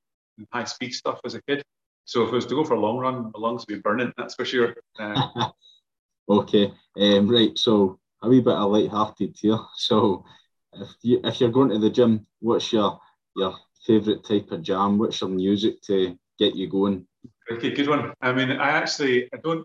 high 0.52 0.64
speed 0.64 0.92
stuff 0.92 1.20
as 1.24 1.34
a 1.34 1.42
kid. 1.42 1.62
So 2.04 2.24
if 2.24 2.28
it 2.28 2.34
was 2.34 2.46
to 2.46 2.54
go 2.54 2.64
for 2.64 2.74
a 2.74 2.80
long 2.80 2.98
run, 2.98 3.24
my 3.24 3.38
lungs 3.38 3.64
would 3.68 3.74
be 3.74 3.80
burning, 3.80 4.12
that's 4.16 4.34
for 4.34 4.44
sure. 4.44 4.74
Uh, 4.98 5.50
okay, 6.28 6.72
um, 6.98 7.28
right. 7.28 7.56
So 7.56 7.98
a 8.22 8.28
wee 8.28 8.40
bit 8.40 8.54
of 8.54 8.70
light-hearted 8.70 9.36
here. 9.40 9.58
So 9.76 10.24
if 10.72 10.88
you 11.02 11.20
if 11.24 11.40
you're 11.40 11.50
going 11.50 11.70
to 11.70 11.78
the 11.78 11.90
gym, 11.90 12.26
what's 12.40 12.72
your 12.72 12.98
your 13.36 13.56
favourite 13.86 14.24
type 14.24 14.50
of 14.50 14.62
jam? 14.62 14.98
What's 14.98 15.20
your 15.20 15.30
music 15.30 15.80
to 15.82 16.18
get 16.38 16.54
you 16.54 16.68
going? 16.68 17.06
Okay, 17.50 17.70
good 17.72 17.88
one. 17.88 18.12
I 18.20 18.32
mean, 18.32 18.50
I 18.52 18.70
actually 18.70 19.28
I 19.32 19.38
don't 19.38 19.64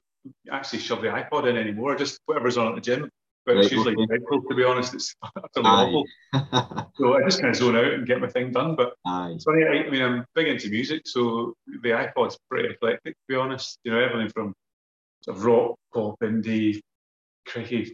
actually 0.52 0.80
shove 0.80 1.02
the 1.02 1.08
iPod 1.08 1.50
in 1.50 1.58
anymore. 1.58 1.96
Just 1.96 2.20
whatever's 2.26 2.58
on 2.58 2.68
at 2.68 2.76
the 2.76 2.82
gym. 2.82 3.10
But 3.46 3.58
it's 3.58 3.72
usually 3.72 3.96
dreadful, 4.08 4.42
to 4.42 4.56
be 4.56 4.64
honest. 4.64 4.94
It's 4.94 5.16
utterly 5.24 5.66
awful. 5.66 6.06
so 6.96 7.16
I 7.16 7.24
just 7.24 7.42
kind 7.42 7.52
of 7.52 7.56
zone 7.56 7.76
out 7.76 7.94
and 7.94 8.08
get 8.08 8.20
my 8.20 8.28
thing 8.28 8.52
done. 8.52 8.76
But 8.76 8.94
Aye. 9.06 9.34
it's 9.36 9.44
funny, 9.44 9.64
I, 9.64 9.86
I, 9.86 9.90
mean, 9.90 10.02
I'm 10.02 10.26
big 10.34 10.48
into 10.48 10.70
music, 10.70 11.04
so 11.06 11.54
the 11.68 11.90
iPod's 11.90 12.38
pretty 12.50 12.70
eclectic, 12.70 13.14
to 13.14 13.24
be 13.28 13.36
honest. 13.36 13.80
You 13.84 13.92
know, 13.92 14.00
everything 14.00 14.30
from 14.30 14.54
sort 15.22 15.38
of 15.38 15.46
rock, 15.46 15.76
pop, 15.94 16.20
indie, 16.22 16.82
cricket, 17.48 17.94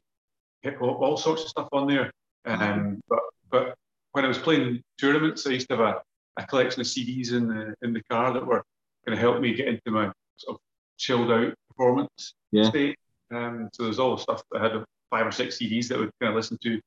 hip 0.61 0.77
hop, 0.79 0.99
all 0.99 1.17
sorts 1.17 1.43
of 1.43 1.49
stuff 1.49 1.69
on 1.71 1.87
there. 1.87 2.11
Um, 2.45 3.01
but 3.09 3.19
but 3.49 3.75
when 4.13 4.25
I 4.25 4.27
was 4.27 4.37
playing 4.37 4.81
tournaments, 4.99 5.45
I 5.45 5.51
used 5.51 5.69
to 5.69 5.77
have 5.77 5.85
a, 5.85 6.01
a 6.37 6.45
collection 6.47 6.81
of 6.81 6.87
CDs 6.87 7.33
in 7.33 7.47
the 7.47 7.75
in 7.81 7.93
the 7.93 8.03
car 8.09 8.33
that 8.33 8.45
were 8.45 8.63
going 9.05 9.15
to 9.15 9.21
help 9.21 9.41
me 9.41 9.53
get 9.53 9.67
into 9.67 9.91
my 9.91 10.11
sort 10.37 10.55
of 10.55 10.61
chilled 10.97 11.31
out 11.31 11.53
performance 11.69 12.33
yeah. 12.51 12.69
state. 12.69 12.97
Um, 13.33 13.69
so 13.73 13.83
there's 13.83 13.99
all 13.99 14.15
the 14.15 14.21
stuff 14.21 14.43
that 14.51 14.61
I 14.61 14.63
had 14.63 14.83
five 15.11 15.27
or 15.27 15.31
six 15.31 15.59
CDs 15.59 15.87
that 15.89 15.99
would 15.99 16.09
kind 16.19 16.31
of 16.31 16.35
listen 16.35 16.57
to 16.63 16.81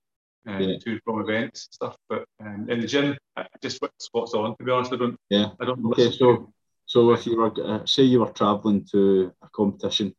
um, 0.46 0.60
yeah. 0.60 0.78
to 0.78 0.98
from 1.04 1.20
events 1.20 1.66
and 1.66 1.74
stuff. 1.74 1.96
But 2.08 2.24
um, 2.40 2.66
in 2.68 2.80
the 2.80 2.86
gym, 2.86 3.16
I 3.36 3.46
just 3.62 3.80
spots 3.98 4.34
on. 4.34 4.56
To 4.56 4.64
be 4.64 4.72
honest, 4.72 4.92
I 4.92 4.96
don't. 4.96 5.16
Yeah. 5.30 5.50
I 5.60 5.64
don't. 5.64 5.84
Okay, 5.92 6.10
so 6.10 6.52
so 6.86 7.12
if 7.12 7.26
you 7.26 7.36
were 7.36 7.52
uh, 7.64 7.84
say 7.86 8.02
you 8.02 8.20
were 8.20 8.32
travelling 8.32 8.86
to 8.92 9.32
a 9.42 9.48
competition, 9.50 10.14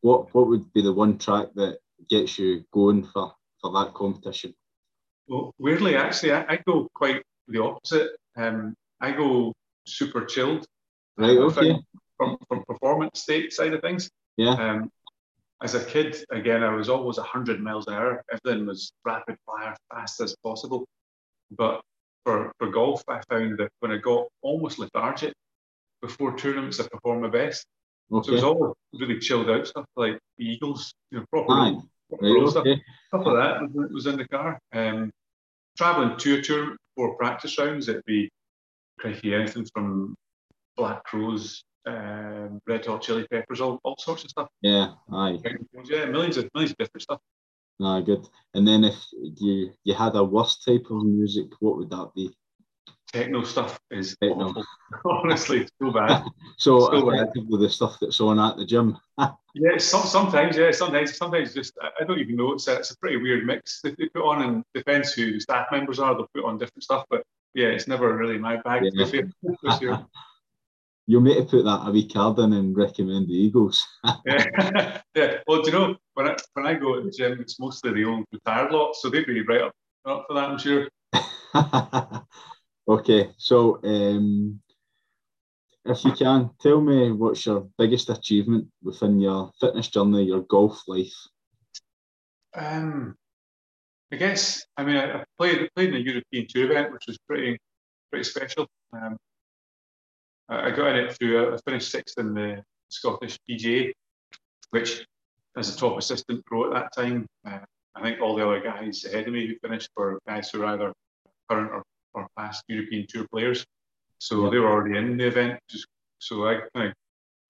what 0.00 0.32
what 0.34 0.46
would 0.48 0.72
be 0.72 0.82
the 0.82 0.92
one 0.92 1.18
track 1.18 1.48
that 1.56 1.78
gets 2.08 2.38
you 2.38 2.64
going 2.72 3.04
for 3.04 3.32
for 3.60 3.72
that 3.72 3.94
competition? 3.94 4.54
Well, 5.28 5.52
weirdly, 5.58 5.96
actually, 5.96 6.32
I, 6.32 6.44
I 6.48 6.60
go 6.66 6.88
quite 6.94 7.22
the 7.48 7.62
opposite. 7.62 8.10
Um, 8.36 8.74
I 9.00 9.10
go 9.10 9.52
super 9.86 10.24
chilled. 10.24 10.66
Right. 11.16 11.36
Okay. 11.36 11.76
From 12.16 12.36
from 12.48 12.64
performance 12.64 13.20
state 13.20 13.52
side 13.52 13.74
of 13.74 13.82
things. 13.82 14.10
Yeah. 14.36 14.52
Um, 14.54 14.90
as 15.62 15.74
a 15.74 15.84
kid, 15.84 16.16
again, 16.30 16.62
I 16.62 16.74
was 16.74 16.88
always 16.88 17.16
100 17.16 17.60
miles 17.60 17.86
an 17.86 17.94
hour. 17.94 18.22
Everything 18.30 18.66
was 18.66 18.92
rapid 19.04 19.36
fire, 19.46 19.74
fast 19.92 20.20
as 20.20 20.36
possible. 20.42 20.86
But 21.50 21.80
for, 22.24 22.52
for 22.58 22.68
golf, 22.70 23.02
I 23.08 23.20
found 23.30 23.58
that 23.58 23.70
when 23.80 23.92
I 23.92 23.96
got 23.98 24.26
almost 24.42 24.78
lethargic 24.78 25.32
before 26.02 26.36
tournaments, 26.36 26.78
I 26.80 26.88
performed 26.88 27.22
my 27.22 27.30
best. 27.30 27.64
Okay. 28.12 28.26
So 28.26 28.32
it 28.32 28.34
was 28.34 28.44
all 28.44 28.76
really 28.92 29.18
chilled 29.18 29.50
out 29.50 29.66
stuff 29.66 29.86
like 29.96 30.18
Eagles, 30.38 30.92
you 31.10 31.18
know, 31.18 31.24
proper, 31.30 31.52
Aye. 31.52 31.76
proper 32.10 32.24
right, 32.24 32.48
stuff. 32.48 32.60
Okay. 32.66 32.82
Stuff 33.08 33.26
like 33.26 33.36
that 33.36 33.72
was, 33.72 33.90
was 33.92 34.06
in 34.06 34.16
the 34.16 34.28
car. 34.28 34.58
Um, 34.72 35.10
traveling 35.76 36.16
to 36.18 36.38
a 36.38 36.42
tournament 36.42 36.80
for 36.94 37.16
practice 37.16 37.58
rounds, 37.58 37.88
it'd 37.88 38.04
be 38.04 38.28
crikey 38.98 39.34
anything 39.34 39.66
from 39.72 40.14
Black 40.76 41.02
Crowes 41.04 41.62
um, 41.86 42.60
Red 42.66 42.84
Hot 42.86 43.02
Chili 43.02 43.26
Peppers, 43.30 43.60
all, 43.60 43.80
all 43.84 43.96
sorts 43.98 44.24
of 44.24 44.30
stuff. 44.30 44.48
Yeah, 44.60 44.92
aye. 45.12 45.38
Yeah, 45.88 46.06
millions 46.06 46.36
of 46.36 46.50
millions 46.54 46.72
of 46.72 46.78
different 46.78 47.02
stuff. 47.02 47.20
Ah, 47.80 48.00
good. 48.00 48.26
And 48.54 48.66
then 48.66 48.84
if 48.84 48.96
you 49.12 49.72
you 49.84 49.94
had 49.94 50.16
a 50.16 50.24
worst 50.24 50.64
type 50.64 50.86
of 50.90 51.04
music, 51.04 51.46
what 51.60 51.76
would 51.76 51.90
that 51.90 52.10
be? 52.14 52.34
Techno 53.12 53.44
stuff 53.44 53.78
is 53.90 54.16
Techno. 54.20 54.48
awful. 54.48 54.64
Honestly, 55.04 55.68
so 55.80 55.92
bad. 55.92 56.24
so, 56.58 56.80
so 56.80 57.10
effectively, 57.10 57.60
the 57.60 57.70
stuff 57.70 57.98
that's 58.00 58.20
on 58.20 58.40
at 58.40 58.56
the 58.56 58.66
gym. 58.66 58.98
yeah, 59.54 59.78
some, 59.78 60.02
sometimes, 60.02 60.56
yeah, 60.56 60.72
sometimes, 60.72 61.16
sometimes 61.16 61.54
just 61.54 61.74
I 62.00 62.04
don't 62.04 62.18
even 62.18 62.36
know. 62.36 62.52
It's 62.52 62.66
a, 62.66 62.76
it's 62.76 62.90
a 62.90 62.98
pretty 62.98 63.18
weird 63.18 63.46
mix 63.46 63.80
that 63.82 63.96
they 63.96 64.08
put 64.08 64.24
on, 64.24 64.42
and 64.42 64.64
depends 64.74 65.12
who 65.12 65.32
the 65.32 65.40
staff 65.40 65.68
members 65.70 65.98
are. 65.98 66.14
They'll 66.14 66.28
put 66.34 66.44
on 66.44 66.58
different 66.58 66.82
stuff, 66.82 67.04
but 67.08 67.22
yeah, 67.54 67.68
it's 67.68 67.86
never 67.86 68.16
really 68.16 68.38
my 68.38 68.56
bag. 68.56 68.82
Yeah. 68.92 70.02
You'll 71.06 71.22
need 71.22 71.36
to 71.36 71.44
put 71.44 71.64
that 71.64 71.86
a 71.86 71.90
wee 71.90 72.08
card 72.08 72.38
in 72.40 72.52
and 72.52 72.76
recommend 72.76 73.28
the 73.28 73.34
Eagles. 73.34 73.84
yeah. 74.24 75.00
yeah. 75.14 75.38
Well, 75.46 75.62
do 75.62 75.70
you 75.70 75.78
know, 75.78 75.96
when 76.14 76.28
I, 76.28 76.36
when 76.54 76.66
I 76.66 76.74
go 76.74 76.96
to 76.96 77.02
the 77.02 77.10
gym, 77.10 77.40
it's 77.40 77.60
mostly 77.60 77.92
the 77.92 78.04
old 78.04 78.24
retired 78.32 78.72
lot, 78.72 78.96
so 78.96 79.08
they'd 79.08 79.26
be 79.26 79.42
right 79.42 79.62
up, 79.62 79.72
up 80.04 80.24
for 80.28 80.34
that, 80.34 80.50
I'm 80.50 80.58
sure. 80.58 80.88
okay, 82.88 83.30
so 83.38 83.80
um, 83.84 84.60
if 85.84 86.04
you 86.04 86.12
can, 86.12 86.50
tell 86.60 86.80
me 86.80 87.12
what's 87.12 87.46
your 87.46 87.68
biggest 87.78 88.10
achievement 88.10 88.66
within 88.82 89.20
your 89.20 89.52
fitness 89.60 89.88
journey, 89.88 90.24
your 90.24 90.42
golf 90.42 90.82
life? 90.88 91.14
Um, 92.54 93.14
I 94.12 94.16
guess, 94.16 94.66
I 94.76 94.84
mean, 94.84 94.96
I, 94.96 95.20
I 95.20 95.24
played, 95.38 95.68
played 95.76 95.90
in 95.90 95.96
a 95.96 95.98
European 95.98 96.46
Tour 96.48 96.70
event, 96.70 96.92
which 96.92 97.04
was 97.06 97.18
pretty 97.28 97.58
pretty 98.10 98.24
special. 98.24 98.66
Um, 98.92 99.16
I 100.48 100.70
got 100.70 100.96
in 100.96 101.04
it 101.04 101.16
through, 101.16 101.54
I 101.54 101.58
finished 101.64 101.90
sixth 101.90 102.18
in 102.18 102.34
the 102.34 102.62
Scottish 102.88 103.38
PGA, 103.48 103.92
which 104.70 105.04
as 105.56 105.74
a 105.74 105.78
top 105.78 105.98
assistant 105.98 106.44
pro 106.46 106.66
at 106.66 106.74
that 106.74 106.94
time, 106.94 107.26
uh, 107.46 107.58
I 107.94 108.02
think 108.02 108.20
all 108.20 108.36
the 108.36 108.46
other 108.46 108.60
guys 108.60 109.04
ahead 109.04 109.26
of 109.26 109.32
me 109.32 109.46
who 109.46 109.54
finished 109.66 109.88
were 109.96 110.20
guys 110.26 110.50
who 110.50 110.60
were 110.60 110.66
either 110.66 110.92
current 111.50 111.70
or, 111.72 111.82
or 112.14 112.28
past 112.36 112.62
European 112.68 113.06
Tour 113.08 113.26
players. 113.32 113.64
So 114.18 114.44
yeah. 114.44 114.50
they 114.50 114.58
were 114.58 114.70
already 114.70 114.98
in 114.98 115.16
the 115.16 115.26
event. 115.26 115.58
So 116.18 116.46
I 116.46 116.60
kind 116.74 116.88
of, 116.88 116.94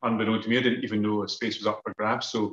unbeknown 0.02 0.42
to 0.42 0.48
me, 0.48 0.58
I 0.58 0.62
didn't 0.62 0.84
even 0.84 1.02
know 1.02 1.22
a 1.22 1.28
space 1.28 1.58
was 1.58 1.66
up 1.66 1.80
for 1.82 1.92
grabs. 1.98 2.28
So 2.28 2.52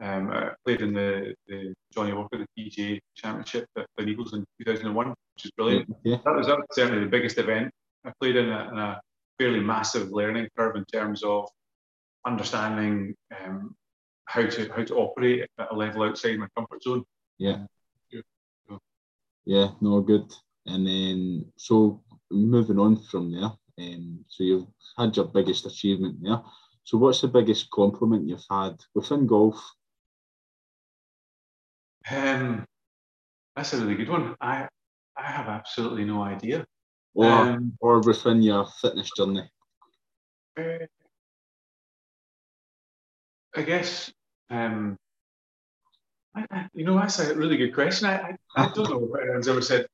um, 0.00 0.30
I 0.30 0.50
played 0.64 0.82
in 0.82 0.94
the, 0.94 1.34
the 1.48 1.74
Johnnie 1.92 2.12
Walker, 2.12 2.38
the 2.38 2.46
PGA 2.58 3.00
Championship 3.14 3.66
at 3.76 3.86
Gleneagles 3.98 4.34
in 4.34 4.44
2001, 4.64 5.08
which 5.08 5.44
is 5.44 5.50
brilliant. 5.52 5.94
Yeah. 6.04 6.18
That, 6.24 6.34
was, 6.34 6.46
that 6.46 6.58
was 6.58 6.66
certainly 6.72 7.02
the 7.02 7.10
biggest 7.10 7.38
event 7.38 7.70
I 8.04 8.12
played 8.20 8.36
in 8.36 8.48
a, 8.48 8.68
in 8.68 8.78
a 8.78 9.00
fairly 9.38 9.60
massive 9.60 10.10
learning 10.10 10.48
curve 10.56 10.76
in 10.76 10.84
terms 10.84 11.22
of 11.22 11.48
understanding 12.26 13.14
um, 13.40 13.74
how 14.26 14.46
to 14.46 14.68
how 14.74 14.84
to 14.84 14.96
operate 14.96 15.48
at 15.58 15.72
a 15.72 15.74
level 15.74 16.02
outside 16.02 16.38
my 16.38 16.48
comfort 16.56 16.82
zone. 16.82 17.04
Yeah. 17.38 17.64
Yeah, 19.44 19.70
no, 19.80 20.00
good. 20.00 20.32
And 20.66 20.86
then 20.86 21.52
so 21.56 22.00
moving 22.30 22.78
on 22.78 22.96
from 22.96 23.32
there, 23.32 23.50
um, 23.80 24.24
so 24.28 24.44
you've 24.44 24.66
had 24.96 25.16
your 25.16 25.26
biggest 25.26 25.66
achievement 25.66 26.18
there. 26.22 26.40
So 26.84 26.98
what's 26.98 27.20
the 27.20 27.28
biggest 27.28 27.68
compliment 27.70 28.28
you've 28.28 28.44
had 28.48 28.76
within 28.94 29.26
golf? 29.26 29.60
Um, 32.08 32.64
that's 33.56 33.72
a 33.72 33.78
really 33.78 33.96
good 33.96 34.08
one. 34.08 34.36
I 34.40 34.68
I 35.16 35.24
have 35.24 35.48
absolutely 35.48 36.04
no 36.04 36.22
idea 36.22 36.64
or 37.14 37.26
um, 37.26 37.76
or 37.80 38.00
within 38.00 38.42
your 38.42 38.66
fitness 38.80 39.10
journey? 39.16 39.48
Uh, 40.58 40.86
I 43.54 43.62
guess 43.62 44.12
um, 44.50 44.96
I, 46.34 46.46
I, 46.50 46.68
you 46.74 46.84
know 46.84 46.96
that's 46.96 47.18
a 47.18 47.34
really 47.34 47.56
good 47.56 47.74
question. 47.74 48.08
I, 48.08 48.36
I, 48.56 48.72
don't 48.74 48.90
know 48.90 49.14
if 49.14 49.22
anyone's 49.22 49.48
ever 49.48 49.60
said 49.60 49.86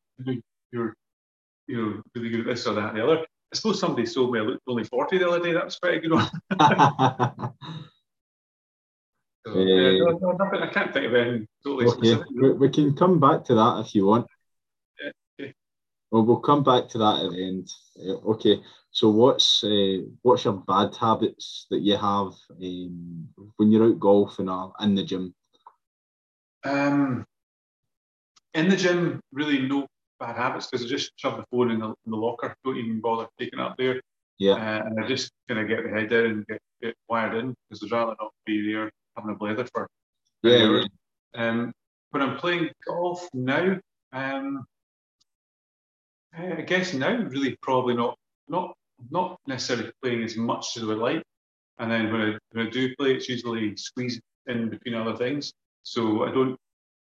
you're 0.73 0.95
you 1.67 1.77
know 1.77 2.03
really 2.15 2.31
good 2.31 2.41
at 2.41 2.47
this 2.47 2.67
or 2.67 2.75
that 2.75 2.91
and 2.91 2.99
the 2.99 3.05
other. 3.05 3.19
I 3.21 3.57
suppose 3.57 3.81
somebody 3.81 4.07
told 4.07 4.33
me 4.33 4.41
I 4.41 4.43
looked 4.43 4.63
only 4.69 4.85
forty 4.85 5.19
the 5.19 5.29
other 5.29 5.43
day. 5.43 5.53
That 5.53 5.65
was 5.65 5.79
pretty 5.79 6.01
good 6.01 6.13
one. 6.13 6.29
so, 6.51 6.61
uh, 9.47 9.55
no, 9.55 10.19
no, 10.21 10.33
nothing, 10.33 10.61
I 10.61 10.69
can't 10.69 10.93
think 10.93 11.07
of 11.07 11.15
anything 11.15 11.49
totally 11.65 11.87
okay. 11.87 11.97
specific. 11.97 12.27
We, 12.41 12.53
we 12.53 12.69
can 12.69 12.95
come 12.95 13.19
back 13.19 13.45
to 13.45 13.55
that 13.55 13.85
if 13.85 13.95
you 13.95 14.07
want. 14.07 14.27
Well, 16.11 16.25
we'll 16.25 16.41
come 16.41 16.63
back 16.63 16.89
to 16.89 16.99
that 16.99 17.25
at 17.25 17.31
the 17.31 17.47
end. 17.47 17.71
Uh, 17.99 18.31
okay, 18.31 18.61
so 18.91 19.11
what's 19.11 19.63
uh, 19.63 19.99
what's 20.23 20.45
your 20.45 20.55
bad 20.67 20.97
habits 20.97 21.67
that 21.71 21.81
you 21.81 21.97
have 21.97 22.33
um, 22.51 23.29
when 23.57 23.71
you're 23.71 23.91
out 23.91 24.01
golfing 24.01 24.49
or 24.49 24.73
in 24.81 24.95
the 24.95 25.05
gym? 25.05 25.35
Um, 26.65 27.27
in 28.55 28.69
the 28.69 28.77
gym, 28.77 29.21
really 29.33 29.69
no 29.69 29.87
bad 30.19 30.37
habits 30.37 30.67
because 30.67 30.87
I 30.87 30.89
just 30.89 31.13
shove 31.17 31.37
the 31.37 31.45
phone 31.51 31.71
in 31.71 31.81
the, 31.81 31.89
in 31.89 32.11
the, 32.11 32.17
locker. 32.17 32.57
Don't 32.65 32.77
even 32.77 33.01
bother 33.01 33.29
taking 33.39 33.59
it 33.59 33.63
up 33.63 33.77
there. 33.77 34.01
Yeah. 34.39 34.55
Uh, 34.55 34.83
and 34.87 35.05
I 35.05 35.07
just 35.07 35.31
kind 35.49 35.61
of 35.61 35.69
get 35.69 35.85
the 35.85 35.91
head 35.91 36.11
down 36.11 36.27
and 36.27 36.47
get, 36.47 36.61
get 36.83 36.95
wired 37.09 37.35
in 37.35 37.55
because 37.69 37.85
I'd 37.85 37.93
rather 37.93 38.17
not 38.21 38.33
be 38.47 38.73
there 38.73 38.91
having 39.17 39.33
a 39.33 39.35
blather 39.35 39.67
for 39.73 39.89
yeah, 40.43 40.65
hours. 40.65 40.89
Um, 41.35 41.73
when 42.11 42.23
I'm 42.23 42.39
playing 42.39 42.71
golf 42.87 43.29
now, 43.35 43.77
um, 44.13 44.65
I 46.39 46.63
guess 46.63 46.95
now 46.95 47.17
really 47.17 47.57
probably 47.63 47.95
not 47.95 48.17
not 48.49 48.75
not 49.11 49.39
necessarily 49.47 49.91
playing 50.03 50.23
as 50.23 50.37
much 50.37 50.77
as 50.77 50.83
I 50.83 50.87
would 50.87 50.99
like. 50.99 51.23
And 51.79 51.91
then 51.91 52.13
when 52.13 52.21
I, 52.21 52.39
when 52.53 52.67
I 52.67 52.71
do 52.71 52.95
play, 52.97 53.15
it's 53.15 53.29
usually 53.29 53.77
squeezed 53.77 54.21
in 54.47 54.69
between 54.71 54.95
other 54.95 55.17
things. 55.17 55.53
So 55.83 56.25
I 56.25 56.31
don't 56.31 56.57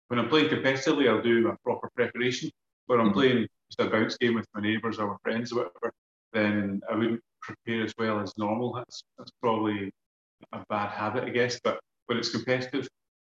when 0.09 0.19
I'm 0.19 0.29
playing 0.29 0.50
competitively, 0.50 1.09
I'll 1.09 1.23
do 1.23 1.49
a 1.49 1.57
proper 1.64 1.91
preparation. 1.95 2.50
But 2.88 3.00
I'm 3.00 3.07
mm-hmm. 3.07 3.14
playing 3.14 3.49
just 3.71 3.81
a 3.81 3.91
bounce 3.91 4.17
game 4.19 4.35
with 4.35 4.47
my 4.55 4.61
neighbours 4.61 4.99
or 4.99 5.09
my 5.09 5.17
friends 5.23 5.52
or 5.52 5.57
whatever, 5.57 5.93
then 6.33 6.81
I 6.91 6.97
wouldn't 6.97 7.21
prepare 7.41 7.85
as 7.85 7.95
well 7.99 8.21
as 8.21 8.33
normal. 8.37 8.75
That's 8.75 9.05
that's 9.19 9.31
probably 9.41 9.91
a 10.52 10.64
bad 10.69 10.91
habit, 10.91 11.25
I 11.25 11.31
guess. 11.31 11.61
But 11.62 11.81
when 12.07 12.19
it's 12.19 12.31
competitive, 12.31 12.88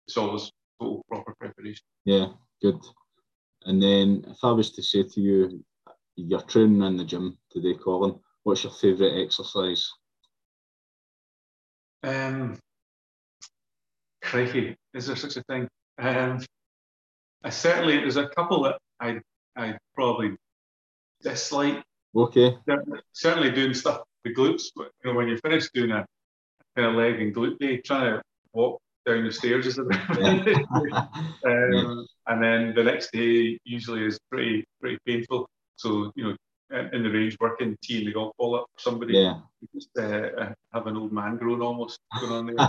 it's 0.07 0.17
always 0.17 0.51
total 0.81 1.05
proper 1.09 1.35
preparation. 1.39 1.85
Yeah, 2.05 2.29
good. 2.63 2.81
And 3.65 3.83
then 3.83 4.25
if 4.29 4.39
I 4.43 4.53
was 4.53 4.71
to 4.73 4.83
say 4.83 5.03
to 5.03 5.21
you, 5.21 5.63
you're 6.29 6.43
training 6.43 6.83
in 6.83 6.97
the 6.97 7.05
gym 7.05 7.39
today, 7.51 7.75
Colin. 7.75 8.19
What's 8.43 8.65
your 8.65 8.73
favourite 8.73 9.23
exercise? 9.23 9.91
Um, 12.03 12.59
crikey, 14.23 14.77
is 14.95 15.07
there 15.07 15.17
such 15.17 15.37
a 15.37 15.43
thing? 15.45 15.69
Um, 15.99 16.41
I 17.45 17.51
certainly 17.51 17.99
there's 17.99 18.17
a 18.17 18.29
couple 18.29 18.63
that 18.65 18.79
I 19.01 19.21
I 19.57 19.77
probably 19.95 20.37
dislike. 21.23 21.83
Okay. 22.15 22.57
Certainly 23.13 23.51
doing 23.53 23.75
stuff 23.75 24.03
the 24.25 24.35
glutes. 24.35 24.65
You 24.77 24.89
know, 25.05 25.15
when 25.15 25.29
you 25.29 25.39
finish 25.39 25.71
doing 25.73 25.91
a 25.91 26.05
kind 26.77 26.89
of 26.89 26.95
leg 26.95 27.21
and 27.21 27.35
glute 27.35 27.59
day, 27.59 27.79
trying 27.79 28.15
to 28.15 28.23
walk 28.53 28.81
down 29.07 29.25
the 29.25 29.33
stairs 29.33 29.67
is 29.67 29.79
a 29.79 29.85
bit. 29.85 30.01
um, 31.45 31.73
yeah. 31.73 32.03
And 32.27 32.43
then 32.43 32.75
the 32.75 32.85
next 32.85 33.13
day 33.13 33.59
usually 33.65 34.05
is 34.05 34.19
pretty 34.31 34.65
pretty 34.81 34.99
painful. 35.07 35.49
So 35.81 36.13
you 36.15 36.25
know, 36.25 36.37
in 36.93 37.03
the 37.03 37.11
range 37.11 37.39
working, 37.41 37.77
teeing 37.83 38.05
the 38.05 38.13
golf 38.13 38.37
ball 38.37 38.55
up 38.57 38.67
for 38.75 38.81
somebody. 38.83 39.15
Yeah. 39.15 39.41
Just 39.75 39.89
uh, 39.99 40.51
have 40.75 40.87
an 40.87 40.99
old 40.99 41.11
man 41.11 41.39
grown 41.39 41.63
almost 41.63 42.01
going 42.21 42.33
on 42.33 42.47
there. 42.47 42.57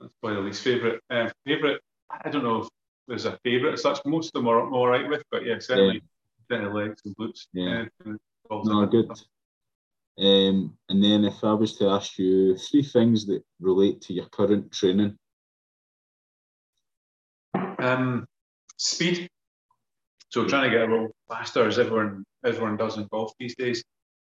That's 0.00 0.12
probably 0.20 0.36
the 0.36 0.40
least 0.42 0.62
favourite. 0.62 1.00
Uh, 1.08 1.30
favourite, 1.46 1.80
I 2.10 2.28
don't 2.28 2.44
know 2.44 2.62
if 2.62 2.68
there's 3.08 3.24
a 3.24 3.38
favourite 3.42 3.74
as 3.74 3.82
such. 3.82 4.00
Most 4.04 4.28
of 4.28 4.32
them 4.34 4.48
are 4.48 4.68
all 4.70 4.86
right 4.86 5.08
with, 5.08 5.22
but 5.30 5.46
yeah, 5.46 5.58
certainly 5.58 6.02
yeah. 6.50 6.68
legs 6.68 7.00
and 7.06 7.16
glutes. 7.16 7.46
Yeah. 7.52 7.84
Uh, 8.06 8.12
no, 8.64 8.86
good. 8.86 9.10
Um, 10.18 10.76
and 10.90 11.02
then 11.02 11.24
if 11.24 11.42
I 11.42 11.54
was 11.54 11.76
to 11.78 11.88
ask 11.88 12.18
you 12.18 12.56
three 12.58 12.82
things 12.82 13.24
that 13.26 13.42
relate 13.60 14.02
to 14.02 14.12
your 14.12 14.26
current 14.26 14.70
training. 14.72 15.16
Um, 17.78 18.26
speed. 18.76 19.30
So 20.30 20.44
trying 20.46 20.70
to 20.70 20.76
get 20.76 20.88
a 20.88 20.90
little 20.90 21.10
faster 21.28 21.66
as 21.66 21.78
everyone 21.78 22.24
everyone 22.44 22.76
does 22.76 22.96
in 22.96 23.06
golf 23.10 23.32
these 23.38 23.56
days. 23.56 23.82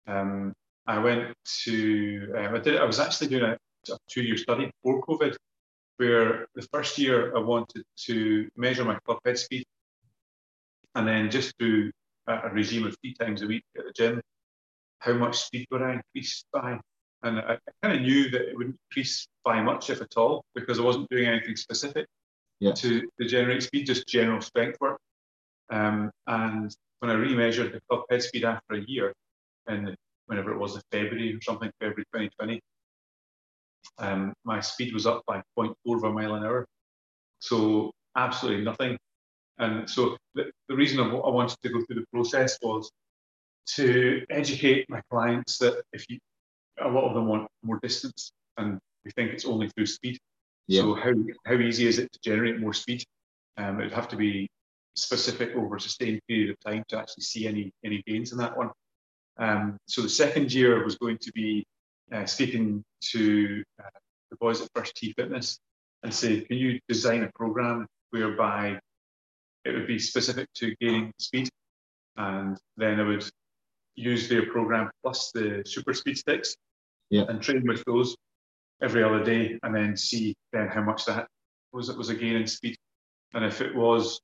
Um, 0.08 0.54
I 0.88 0.98
went 0.98 1.34
to 1.64 2.34
um, 2.38 2.56
I 2.56 2.60
did 2.60 2.78
I 2.78 2.86
was 2.86 3.00
actually 3.00 3.28
doing 3.28 3.44
a, 3.44 3.58
a 3.92 3.98
two 4.10 4.24
year 4.24 4.38
study 4.38 4.70
before 4.84 5.02
COVID, 5.04 5.36
where 5.98 6.48
the 6.56 6.68
first 6.74 6.98
year 6.98 7.36
I 7.36 7.40
wanted 7.40 7.84
to 8.08 8.50
measure 8.58 8.84
my 8.84 8.98
club 9.06 9.20
head 9.26 9.38
speed, 9.38 9.64
and 10.96 11.08
then 11.08 11.30
just 11.30 11.56
do 11.60 11.92
a, 12.28 12.50
regime 12.50 12.86
of 12.86 12.96
three 13.02 13.14
times 13.14 13.42
a 13.42 13.48
week 13.48 13.64
at 13.78 13.86
the 13.86 13.94
gym, 13.96 14.22
how 15.00 15.14
much 15.14 15.40
speed 15.40 15.68
would 15.72 15.82
I 15.82 15.94
increase 15.94 16.44
by? 16.52 16.80
And 17.24 17.40
I, 17.40 17.54
I 17.54 17.72
kind 17.84 17.96
of 17.96 18.02
knew 18.02 18.30
that 18.32 18.42
it 18.42 18.58
wouldn't 18.58 18.78
increase 18.90 19.28
by 19.44 19.62
much, 19.62 19.90
if 19.90 20.02
at 20.02 20.18
all, 20.18 20.44
because 20.56 20.80
I 20.80 20.84
wasn't 20.84 21.10
doing 21.10 21.28
anything 21.28 21.56
specific 21.56 22.08
yeah. 22.60 22.72
to, 22.74 23.08
to 23.20 23.28
generate 23.28 23.64
speed, 23.64 23.86
just 23.86 24.08
general 24.08 24.42
strength 24.42 24.78
work. 24.82 25.00
Um, 25.72 26.12
and 26.28 26.76
when 27.00 27.12
I 27.12 27.16
remeasured 27.16 27.72
the 27.72 27.82
club 27.90 28.04
head 28.10 28.22
speed 28.22 28.44
after 28.44 28.76
a 28.76 28.82
year, 28.88 29.14
and 29.68 29.96
whenever 30.28 30.52
it 30.52 30.58
was 30.58 30.76
in 30.76 30.82
February 30.92 31.34
or 31.34 31.42
something, 31.42 31.72
February 31.80 32.06
2020, 32.14 32.62
um, 33.98 34.34
my 34.44 34.60
speed 34.60 34.94
was 34.94 35.06
up 35.06 35.24
by 35.26 35.42
0.4 35.58 35.74
of 35.96 36.04
a 36.04 36.12
mile 36.12 36.36
an 36.36 36.44
hour. 36.44 36.68
So 37.40 37.92
absolutely 38.16 38.64
nothing. 38.64 38.98
And 39.58 39.90
so 39.90 40.18
the, 40.36 40.52
the 40.70 40.76
reason 40.76 41.00
I, 41.00 41.04
I 41.04 41.30
wanted 41.30 41.58
to 41.62 41.70
go 41.70 41.84
through 41.86 42.02
the 42.02 42.06
process 42.14 42.58
was 42.62 42.92
to 43.76 44.24
educate 44.30 44.90
my 44.90 45.02
clients 45.10 45.58
that 45.60 45.82
if 45.94 46.10
you, 46.10 46.18
a 46.82 46.88
lot 46.88 47.08
of 47.08 47.14
them 47.14 47.28
want 47.28 47.48
more 47.64 47.80
distance 47.82 48.32
and 48.58 48.80
we 49.06 49.12
think 49.12 49.32
it's 49.32 49.46
only 49.46 49.70
through 49.70 49.86
speed. 49.86 50.20
Yeah. 50.68 50.82
So 50.82 50.96
how, 50.96 51.14
how 51.46 51.56
easy 51.56 51.88
is 51.88 52.00
it 52.00 52.12
to 52.12 52.20
generate 52.24 52.60
more 52.60 52.74
speed? 52.74 53.04
Um, 53.58 53.80
it'd 53.80 53.94
have 53.94 54.08
to 54.10 54.16
be 54.16 54.50
specific 54.96 55.56
over 55.56 55.78
a 55.78 55.82
sustained 55.82 56.20
period 56.28 56.50
of 56.50 56.60
time 56.60 56.84
to 56.90 56.98
actually 56.98 57.24
see 57.24 57.48
any 57.48 57.72
any 57.86 58.04
gains 58.06 58.32
in 58.32 58.38
that 58.38 58.58
one. 58.58 58.70
Um, 59.38 59.78
so 59.88 60.02
the 60.02 60.10
second 60.10 60.54
year 60.54 60.84
was 60.84 60.98
going 60.98 61.18
to 61.20 61.32
be 61.32 61.66
uh, 62.12 62.26
speaking 62.26 62.84
to 63.12 63.64
uh, 63.80 64.00
the 64.30 64.38
boys 64.38 64.62
at 64.62 64.70
First 64.76 64.96
Tee 64.96 65.14
Fitness 65.18 65.60
and 66.04 66.14
say, 66.14 66.42
can 66.42 66.58
you 66.58 66.80
design 66.88 67.24
a 67.24 67.32
program 67.36 67.88
whereby 68.10 68.80
it 69.64 69.74
would 69.74 69.88
be 69.88 70.00
specific 70.00 70.48
to 70.56 70.76
gaining 70.82 71.14
speed, 71.20 71.50
and 72.18 72.58
then 72.78 73.00
I 73.00 73.04
would 73.04 73.24
use 73.96 74.28
their 74.28 74.48
program 74.52 74.90
plus 75.04 75.32
the 75.34 75.64
super 75.66 75.94
speed 75.94 76.18
sticks 76.18 76.56
yeah. 77.10 77.26
and 77.30 77.42
train 77.42 77.66
with 77.68 77.84
those 77.86 78.16
every 78.82 79.04
other 79.04 79.24
day, 79.24 79.60
and 79.64 79.76
then 79.76 79.96
see 79.96 80.36
then 80.52 80.68
how 80.68 80.82
much 80.82 81.06
that 81.06 81.28
was 81.72 81.90
it 81.90 81.98
was 81.98 82.10
a 82.10 82.16
gain 82.16 82.36
in 82.36 82.48
speed, 82.48 82.76
and 83.34 83.46
if 83.46 83.62
it 83.62 83.76
was 83.76 84.20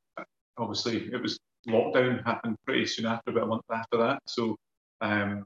obviously 0.57 1.09
it 1.11 1.21
was 1.21 1.39
lockdown 1.67 2.23
happened 2.25 2.55
pretty 2.65 2.85
soon 2.85 3.05
after, 3.05 3.31
about 3.31 3.43
a 3.43 3.47
month 3.47 3.63
after 3.71 3.97
that. 3.97 4.19
So 4.27 4.55
um, 5.01 5.43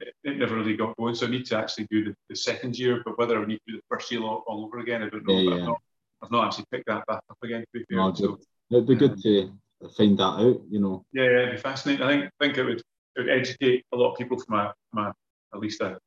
it, 0.00 0.14
it, 0.24 0.38
never 0.38 0.56
really 0.56 0.76
got 0.76 0.96
going. 0.96 1.14
So 1.14 1.26
I 1.26 1.30
need 1.30 1.46
to 1.46 1.58
actually 1.58 1.86
do 1.90 2.04
the, 2.04 2.14
the, 2.28 2.36
second 2.36 2.78
year, 2.78 3.02
but 3.04 3.18
whether 3.18 3.42
I 3.42 3.46
need 3.46 3.60
to 3.66 3.72
do 3.72 3.76
the 3.76 3.82
first 3.88 4.10
year 4.10 4.22
all, 4.22 4.44
all 4.46 4.64
over 4.64 4.78
again, 4.78 5.02
I 5.02 5.08
don't 5.08 5.26
know. 5.26 5.34
Yeah, 5.34 5.50
yeah. 5.50 5.54
I've, 5.54 5.66
not, 5.66 5.80
I've, 6.22 6.30
not, 6.30 6.46
actually 6.46 6.64
picked 6.70 6.86
that 6.86 7.06
back 7.06 7.20
up 7.30 7.38
again. 7.42 7.60
To 7.60 7.66
be 7.72 7.84
fair. 7.88 7.98
No, 7.98 8.14
so, 8.14 8.38
it'd 8.70 8.86
be 8.86 8.94
good 8.94 9.12
um, 9.12 9.20
to 9.22 9.88
find 9.96 10.18
that 10.18 10.22
out, 10.22 10.60
you 10.70 10.80
know. 10.80 11.02
Yeah, 11.12 11.24
yeah, 11.24 11.38
it'd 11.42 11.52
be 11.52 11.56
fascinating. 11.58 12.04
I 12.04 12.08
think 12.08 12.30
think 12.40 12.58
it 12.58 12.64
would 12.64 12.82
it 13.16 13.20
would 13.20 13.30
educate 13.30 13.84
a 13.92 13.96
lot 13.96 14.12
of 14.12 14.18
people 14.18 14.38
from 14.38 14.58
a, 14.58 14.74
from 14.90 15.06
a 15.06 15.14
at 15.54 15.60
least 15.60 15.80
a 15.80 15.98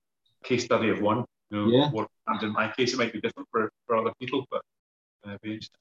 case 0.43 0.65
study 0.65 0.89
of 0.89 1.01
one. 1.01 1.25
You 1.49 1.57
know, 1.57 1.67
yeah. 1.67 1.91
what 1.91 2.07
in 2.41 2.53
my 2.53 2.71
case 2.71 2.93
it 2.93 2.97
might 2.97 3.13
be 3.13 3.21
different 3.21 3.47
for, 3.51 3.69
for 3.85 3.97
other 3.97 4.11
people, 4.19 4.45
but 4.49 4.61
uh, 5.25 5.37
be 5.43 5.49
interesting. 5.49 5.77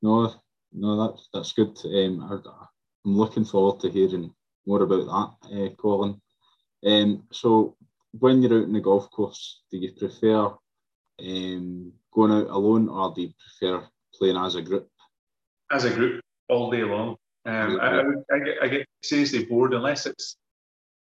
No, 0.00 0.34
no, 0.74 1.08
that's 1.08 1.28
that's 1.32 1.52
good. 1.52 1.76
Um, 1.84 2.22
I, 2.30 3.08
am 3.08 3.16
looking 3.16 3.44
forward 3.44 3.80
to 3.80 3.90
hearing 3.90 4.32
more 4.66 4.82
about 4.82 5.38
that, 5.50 5.56
uh, 5.56 5.68
Colin. 5.76 6.20
Um, 6.84 7.24
so, 7.32 7.76
when 8.18 8.42
you're 8.42 8.58
out 8.58 8.64
in 8.64 8.72
the 8.72 8.80
golf 8.80 9.10
course, 9.10 9.62
do 9.70 9.78
you 9.78 9.92
prefer 9.92 10.54
um, 11.20 11.92
going 12.12 12.32
out 12.32 12.50
alone 12.50 12.88
or 12.88 13.12
do 13.14 13.22
you 13.22 13.32
prefer 13.58 13.86
playing 14.14 14.36
as 14.36 14.54
a 14.54 14.62
group? 14.62 14.88
As 15.70 15.84
a 15.84 15.90
group, 15.90 16.22
all 16.48 16.70
day 16.70 16.84
long. 16.84 17.16
Um, 17.44 17.80
I, 17.80 18.00
I, 18.00 18.02
I, 18.34 18.38
get, 18.38 18.56
I 18.62 18.68
get 18.68 18.86
seriously 19.02 19.44
bored 19.44 19.74
unless 19.74 20.06
it's 20.06 20.36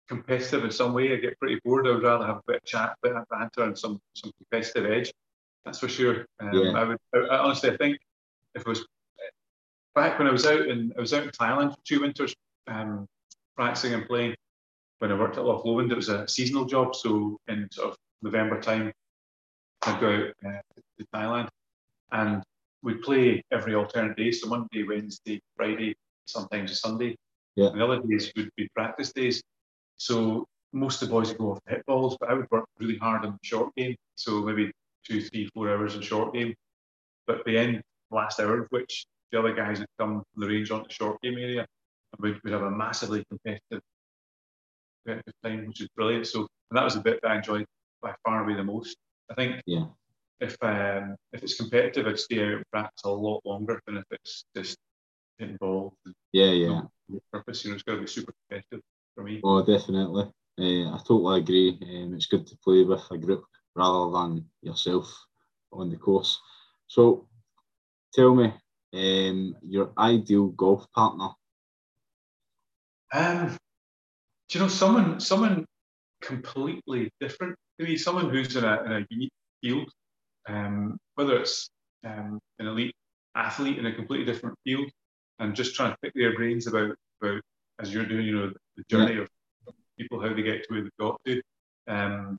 competitive 0.07 0.63
in 0.63 0.71
some 0.71 0.93
way. 0.93 1.13
I 1.13 1.17
get 1.17 1.39
pretty 1.39 1.59
bored. 1.63 1.87
I 1.87 1.91
would 1.91 2.03
rather 2.03 2.25
have 2.25 2.37
a 2.37 2.43
bit 2.47 2.57
of 2.57 2.65
chat, 2.65 2.91
a 2.91 3.07
bit 3.07 3.15
of 3.15 3.27
banter, 3.29 3.63
and 3.63 3.77
some 3.77 3.99
some 4.15 4.31
competitive 4.37 4.91
edge. 4.91 5.13
That's 5.65 5.79
for 5.79 5.89
sure. 5.89 6.25
Um, 6.39 6.51
yeah. 6.53 6.71
I 6.71 6.83
would 6.83 6.97
I, 7.13 7.37
honestly, 7.37 7.71
I 7.71 7.77
think 7.77 7.97
if 8.55 8.61
it 8.61 8.67
was 8.67 8.85
back 9.95 10.19
when 10.19 10.27
I 10.27 10.31
was 10.31 10.45
out 10.45 10.67
in 10.67 10.93
I 10.97 11.01
was 11.01 11.13
out 11.13 11.23
in 11.23 11.29
Thailand 11.29 11.71
for 11.71 11.81
two 11.85 12.01
winters, 12.01 12.35
um, 12.67 13.07
practicing 13.55 13.93
and 13.93 14.05
playing. 14.05 14.35
When 14.99 15.11
I 15.11 15.19
worked 15.19 15.37
at 15.37 15.45
Loch 15.45 15.65
Lomond, 15.65 15.91
it 15.91 15.95
was 15.95 16.09
a 16.09 16.27
seasonal 16.27 16.65
job, 16.65 16.95
so 16.95 17.37
in 17.47 17.67
sort 17.71 17.89
of 17.89 17.97
November 18.21 18.61
time, 18.61 18.91
I'd 19.83 19.99
go 19.99 20.09
out 20.09 20.51
uh, 20.53 20.81
to 20.99 21.05
Thailand, 21.13 21.47
and 22.11 22.43
we'd 22.81 23.01
play 23.01 23.43
every 23.51 23.75
alternate 23.75 24.15
day. 24.15 24.31
So 24.31 24.47
Monday, 24.47 24.83
Wednesday, 24.83 25.41
Friday, 25.57 25.95
sometimes 26.25 26.71
a 26.71 26.75
Sunday. 26.75 27.15
Yeah. 27.55 27.67
And 27.67 27.79
the 27.79 27.85
other 27.85 28.01
days 28.01 28.31
would 28.35 28.49
be 28.55 28.69
practice 28.75 29.11
days. 29.11 29.41
So 29.97 30.45
most 30.73 31.01
of 31.01 31.07
the 31.07 31.13
boys 31.13 31.29
would 31.29 31.37
go 31.37 31.51
off 31.51 31.59
the 31.65 31.73
hit 31.73 31.85
balls, 31.85 32.17
but 32.19 32.29
I 32.29 32.33
would 32.33 32.49
work 32.51 32.65
really 32.79 32.97
hard 32.97 33.25
on 33.25 33.33
the 33.33 33.47
short 33.47 33.73
game. 33.75 33.95
So 34.15 34.41
maybe 34.41 34.71
two, 35.05 35.21
three, 35.21 35.49
four 35.53 35.69
hours 35.69 35.95
in 35.95 36.01
short 36.01 36.33
game. 36.33 36.53
But 37.27 37.43
the 37.45 37.57
end 37.57 37.81
last 38.11 38.39
hour 38.39 38.61
of 38.61 38.67
which 38.69 39.05
the 39.31 39.39
other 39.39 39.53
guys 39.53 39.79
that 39.79 39.89
come 39.99 40.23
from 40.33 40.41
the 40.41 40.47
range 40.47 40.71
onto 40.71 40.87
the 40.87 40.93
short 40.93 41.21
game 41.21 41.37
area, 41.37 41.61
and 41.61 42.19
we'd, 42.19 42.39
we'd 42.43 42.53
have 42.53 42.63
a 42.63 42.71
massively 42.71 43.23
competitive, 43.29 43.81
competitive 45.05 45.33
time, 45.43 45.67
which 45.67 45.81
is 45.81 45.89
brilliant. 45.95 46.27
So 46.27 46.47
and 46.71 46.77
that 46.77 46.83
was 46.83 46.95
the 46.95 47.01
bit 47.01 47.19
that 47.21 47.31
I 47.31 47.37
enjoyed 47.37 47.65
by 48.01 48.13
far 48.25 48.43
away 48.43 48.55
the 48.55 48.63
most. 48.63 48.97
I 49.29 49.35
think 49.35 49.61
yeah. 49.65 49.85
if 50.39 50.55
um, 50.61 51.15
if 51.33 51.43
it's 51.43 51.55
competitive, 51.55 52.07
I'd 52.07 52.19
stay 52.19 52.43
out 52.43 52.53
and 52.53 52.63
practice 52.71 53.03
a 53.05 53.09
lot 53.09 53.41
longer 53.45 53.81
than 53.85 53.97
if 53.97 54.05
it's 54.11 54.45
just 54.55 54.77
balls. 55.59 55.93
Yeah, 56.33 56.51
yeah. 56.51 56.81
No 57.09 57.19
purpose, 57.31 57.63
you 57.63 57.71
know, 57.71 57.75
it's 57.75 57.83
got 57.83 57.95
to 57.95 58.01
be 58.01 58.07
super 58.07 58.33
competitive 58.49 58.81
for 59.13 59.23
me. 59.23 59.41
Oh, 59.43 59.63
definitely. 59.63 60.25
Uh, 60.57 60.95
I 60.95 60.99
totally 61.05 61.41
agree. 61.41 61.77
Um, 61.81 62.13
it's 62.15 62.27
good 62.27 62.47
to 62.47 62.57
play 62.63 62.83
with 62.83 63.01
a 63.11 63.17
group 63.17 63.43
rather 63.75 64.11
than 64.11 64.45
yourself 64.61 65.13
on 65.71 65.89
the 65.89 65.97
course. 65.97 66.39
So, 66.87 67.27
tell 68.13 68.33
me, 68.33 68.53
um, 68.95 69.55
your 69.67 69.91
ideal 69.97 70.47
golf 70.47 70.85
partner? 70.93 71.29
Um, 73.13 73.57
do 74.49 74.57
you 74.57 74.63
know 74.63 74.69
someone 74.69 75.19
someone 75.19 75.65
completely 76.21 77.11
different 77.19 77.55
to 77.79 77.85
me? 77.85 77.97
Someone 77.97 78.29
who's 78.29 78.55
in 78.55 78.63
a, 78.63 78.83
in 78.83 78.91
a 78.91 79.05
unique 79.09 79.33
field, 79.61 79.89
um, 80.47 80.97
whether 81.15 81.37
it's 81.37 81.69
um, 82.05 82.39
an 82.59 82.67
elite 82.67 82.95
athlete 83.35 83.77
in 83.77 83.85
a 83.85 83.93
completely 83.93 84.25
different 84.25 84.57
field, 84.63 84.89
and 85.39 85.55
just 85.55 85.75
trying 85.75 85.91
to 85.91 85.97
pick 86.01 86.13
their 86.15 86.35
brains 86.35 86.67
about 86.67 86.95
about 87.21 87.41
as 87.79 87.93
you're 87.93 88.05
doing, 88.05 88.25
you 88.25 88.35
know, 88.35 88.53
the 88.77 88.83
journey 88.89 89.15
yeah. 89.15 89.21
of 89.21 89.29
people 89.97 90.21
how 90.21 90.33
they 90.33 90.41
get 90.41 90.63
to 90.63 90.67
where 90.69 90.81
they've 90.81 90.91
got 90.99 91.19
to. 91.25 91.41
Um, 91.87 92.37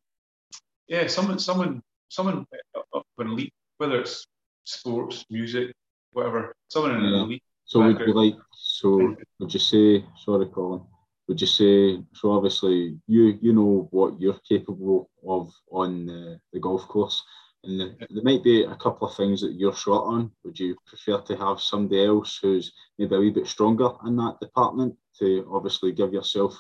yeah, 0.89 1.07
someone 1.07 1.39
someone 1.39 1.83
someone 2.09 2.47
of 2.93 3.03
an 3.19 3.29
elite, 3.29 3.53
whether 3.79 4.01
it's 4.01 4.27
sports, 4.65 5.25
music, 5.31 5.73
whatever. 6.17 6.57
Someone 6.69 7.05
in 7.05 7.31
yeah. 7.31 7.39
So 7.67 7.81
would 7.81 8.01
you 8.01 8.15
like? 8.15 8.37
So 8.53 9.17
would 9.39 9.53
you 9.53 9.61
say? 9.61 10.05
Sorry, 10.25 10.47
Colin. 10.47 10.83
Would 11.29 11.41
you 11.41 11.47
say? 11.47 12.03
So 12.15 12.33
obviously, 12.33 12.99
you 13.07 13.39
you 13.43 13.53
know 13.53 13.89
what 13.91 14.21
you're 14.21 14.41
capable 14.49 15.11
of 15.27 15.53
on 15.71 16.07
the, 16.07 16.41
the 16.53 16.61
golf 16.61 16.89
course. 16.89 17.23
And 17.65 17.81
there, 17.81 17.95
there 18.11 18.23
might 18.23 18.45
be 18.45 18.63
a 18.63 18.77
couple 18.77 19.09
of 19.09 19.17
things 19.17 19.41
that 19.41 19.55
you're 19.55 19.75
short 19.75 20.07
on. 20.07 20.31
Would 20.45 20.59
you 20.59 20.77
prefer 20.87 21.21
to 21.21 21.37
have 21.37 21.61
somebody 21.61 22.05
else 22.05 22.39
who's 22.41 22.73
maybe 22.99 23.17
a 23.17 23.19
wee 23.19 23.31
bit 23.31 23.49
stronger 23.49 23.91
in 24.07 24.17
that 24.17 24.39
department 24.41 24.95
to 25.19 25.49
obviously 25.53 25.91
give 25.93 26.13
yourself 26.13 26.57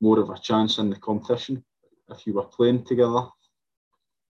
more 0.00 0.18
of 0.18 0.30
a 0.30 0.38
chance 0.38 0.78
in 0.78 0.90
the 0.90 0.96
competition 0.96 1.62
if 2.10 2.26
you 2.26 2.34
were 2.34 2.44
playing 2.44 2.84
together? 2.84 3.28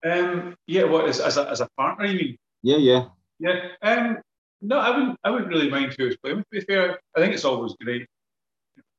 Um, 0.04 0.56
yeah, 0.66 0.86
what 0.86 1.08
as, 1.08 1.20
as, 1.20 1.38
a, 1.38 1.48
as 1.48 1.62
a 1.62 1.70
partner, 1.78 2.06
you 2.06 2.18
mean? 2.18 2.38
Yeah, 2.64 2.78
yeah. 2.78 3.06
Yeah. 3.40 3.68
Um, 3.84 4.18
no, 4.62 4.78
I 4.78 4.90
wouldn't. 4.90 5.18
I 5.24 5.30
wouldn't 5.30 5.50
really 5.50 5.70
mind 5.70 5.96
who 5.98 6.08
is 6.08 6.18
playing. 6.18 6.40
To 6.40 6.46
be 6.52 6.62
fair, 6.62 7.00
I 7.16 7.20
think 7.20 7.34
it's 7.34 7.46
always 7.46 7.74
great 7.82 8.08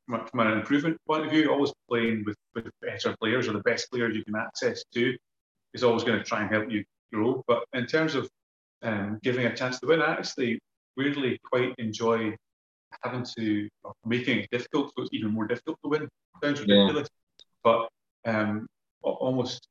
from, 0.08 0.26
from 0.26 0.40
an 0.40 0.58
improvement 0.58 0.98
point 1.06 1.26
of 1.26 1.30
view. 1.30 1.50
Always 1.50 1.72
playing 1.88 2.24
with, 2.26 2.36
with 2.54 2.70
better 2.80 3.14
players 3.20 3.48
or 3.48 3.52
the 3.52 3.60
best 3.60 3.90
players 3.90 4.16
you 4.16 4.24
can 4.24 4.36
access 4.36 4.82
to 4.94 5.16
is 5.74 5.84
always 5.84 6.04
going 6.04 6.18
to 6.18 6.24
try 6.24 6.42
and 6.42 6.50
help 6.50 6.70
you 6.70 6.84
grow. 7.12 7.44
But 7.46 7.64
in 7.74 7.86
terms 7.86 8.14
of 8.14 8.28
um, 8.82 9.18
giving 9.22 9.46
a 9.46 9.54
chance 9.54 9.78
to 9.80 9.86
win, 9.86 10.02
I 10.02 10.12
actually 10.12 10.58
weirdly 10.96 11.38
quite 11.44 11.74
enjoy 11.78 12.34
having 13.02 13.24
to 13.38 13.68
making 14.04 14.38
it 14.38 14.50
difficult, 14.50 14.92
so 14.96 15.02
it's 15.02 15.10
even 15.12 15.30
more 15.30 15.46
difficult 15.46 15.78
to 15.84 15.90
win. 15.90 16.08
Sounds 16.42 16.60
ridiculous, 16.60 17.08
yeah. 17.08 17.44
but 17.62 17.88
um, 18.26 18.66
almost 19.02 19.66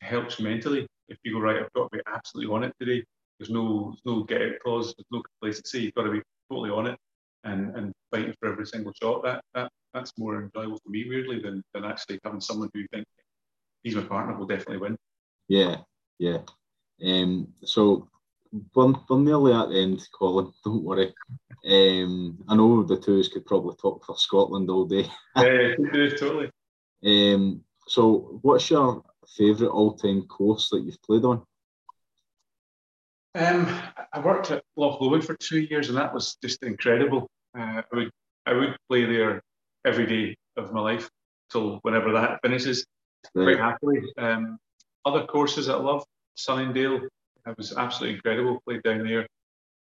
helps 0.00 0.40
mentally. 0.40 0.86
If 1.08 1.18
you 1.24 1.32
go 1.32 1.40
right, 1.40 1.56
I've 1.56 1.72
got 1.72 1.90
to 1.90 1.98
be 1.98 2.02
absolutely 2.06 2.54
on 2.54 2.64
it 2.64 2.72
today. 2.78 3.04
There's 3.40 3.50
no 3.50 3.90
there's 3.90 4.02
no 4.04 4.22
get 4.24 4.42
out 4.42 4.60
clause. 4.62 4.94
There's 4.94 5.06
no 5.10 5.22
place 5.40 5.56
to 5.56 5.62
complacency. 5.62 5.84
You've 5.84 5.94
got 5.94 6.02
to 6.02 6.10
be 6.10 6.22
totally 6.50 6.70
on 6.70 6.86
it 6.86 6.98
and 7.44 7.74
and 7.74 7.92
fighting 8.10 8.34
for 8.38 8.52
every 8.52 8.66
single 8.66 8.92
shot. 9.00 9.22
That 9.24 9.42
that 9.54 9.72
that's 9.94 10.12
more 10.18 10.42
enjoyable 10.42 10.78
for 10.84 10.90
me 10.90 11.08
weirdly 11.08 11.40
than 11.40 11.62
than 11.72 11.86
actually 11.86 12.20
having 12.22 12.42
someone 12.42 12.68
who 12.74 12.86
think 12.92 13.06
he's 13.82 13.96
my 13.96 14.02
partner 14.02 14.36
will 14.36 14.46
definitely 14.46 14.76
win. 14.76 14.96
Yeah, 15.48 15.78
yeah. 16.18 16.40
Um, 17.02 17.48
so 17.64 18.10
we're, 18.74 18.92
we're 19.08 19.18
nearly 19.18 19.54
at 19.54 19.70
the 19.70 19.82
end, 19.82 20.06
Colin. 20.12 20.52
Don't 20.64 20.84
worry. 20.84 21.14
Um, 21.64 22.44
I 22.46 22.56
know 22.56 22.82
the 22.82 22.98
twos 22.98 23.28
could 23.28 23.46
probably 23.46 23.74
talk 23.76 24.04
for 24.04 24.16
Scotland 24.18 24.68
all 24.68 24.84
day. 24.84 25.10
yeah, 25.36 25.74
totally. 26.18 26.50
Um, 27.04 27.64
so, 27.86 28.38
what's 28.42 28.70
your 28.70 29.02
favourite 29.36 29.70
all-time 29.70 30.22
course 30.26 30.68
that 30.70 30.82
you've 30.82 31.02
played 31.02 31.24
on? 31.24 31.42
Um, 33.34 33.66
I 34.12 34.20
worked 34.20 34.50
at 34.50 34.62
Loch 34.76 35.00
Lomond 35.00 35.24
for 35.24 35.36
two 35.36 35.60
years, 35.60 35.88
and 35.88 35.96
that 35.98 36.12
was 36.12 36.36
just 36.42 36.62
incredible. 36.62 37.28
Uh, 37.56 37.82
I 37.82 37.96
would 37.96 38.10
I 38.46 38.52
would 38.52 38.76
play 38.88 39.04
there 39.04 39.40
every 39.84 40.06
day 40.06 40.36
of 40.56 40.72
my 40.72 40.80
life 40.80 41.08
till 41.50 41.78
whenever 41.82 42.12
that 42.12 42.40
finishes, 42.42 42.84
right. 43.34 43.56
quite 43.56 43.58
happily. 43.58 44.02
Um, 44.18 44.58
other 45.04 45.26
courses 45.26 45.66
that 45.66 45.76
I 45.76 45.80
love, 45.80 46.04
Sunningdale, 46.34 47.00
it 47.46 47.56
was 47.56 47.76
absolutely 47.76 48.16
incredible. 48.16 48.60
Played 48.66 48.82
down 48.82 49.06
there. 49.06 49.26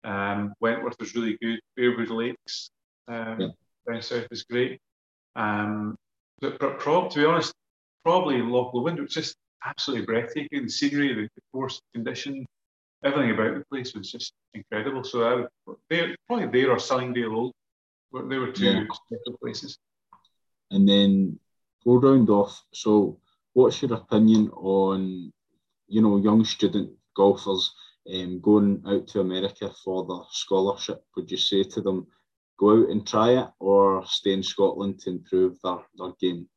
Um, 0.03 0.53
Wentworth 0.59 0.95
was 0.99 1.15
really 1.15 1.37
good. 1.41 1.59
Bearwood 1.77 2.09
Lakes 2.09 2.69
um, 3.07 3.39
yeah. 3.39 3.47
down 3.87 4.01
south 4.01 4.27
was 4.29 4.43
great. 4.43 4.79
Um, 5.35 5.95
but, 6.39 6.59
but 6.59 6.79
prob, 6.79 7.11
to 7.11 7.19
be 7.19 7.25
honest, 7.25 7.53
probably 8.03 8.41
Loch 8.41 8.73
Lomond. 8.73 8.99
It 8.99 9.03
was 9.03 9.13
just 9.13 9.35
absolutely 9.65 10.05
breathtaking. 10.05 10.63
The 10.63 10.69
scenery, 10.69 11.13
the, 11.13 11.21
the 11.21 11.41
course 11.53 11.79
condition, 11.93 12.45
everything 13.03 13.31
about 13.31 13.55
the 13.57 13.65
place 13.65 13.93
was 13.93 14.11
just 14.11 14.33
incredible. 14.53 15.03
So 15.03 15.23
I 15.23 15.33
would, 15.65 15.77
they 15.89 16.15
probably 16.27 16.47
there 16.61 16.71
or 16.71 16.79
Sunningdale 16.79 17.35
Old. 17.35 17.53
They 18.13 18.37
were 18.37 18.51
two 18.51 18.65
yeah. 18.65 18.83
special 18.91 19.37
places. 19.41 19.77
And 20.69 20.87
then 20.87 21.39
go 21.85 21.95
round 21.95 22.29
off. 22.29 22.63
So, 22.73 23.19
what's 23.53 23.81
your 23.81 23.93
opinion 23.93 24.49
on, 24.49 25.31
you 25.87 26.01
know, 26.01 26.17
young 26.17 26.45
student 26.45 26.91
golfers 27.15 27.73
um, 28.13 28.39
going 28.41 28.83
out 28.87 29.07
to 29.07 29.21
America 29.21 29.71
for 29.83 30.05
the 30.05 30.23
scholarship? 30.31 31.03
Would 31.15 31.31
you 31.31 31.37
say 31.37 31.63
to 31.63 31.81
them, 31.81 32.07
go 32.59 32.81
out 32.83 32.89
and 32.89 33.07
try 33.07 33.31
it, 33.31 33.47
or 33.59 34.05
stay 34.05 34.33
in 34.33 34.43
Scotland 34.43 34.99
to 34.99 35.09
improve 35.09 35.57
their, 35.63 35.79
their 35.97 36.11
game? 36.19 36.47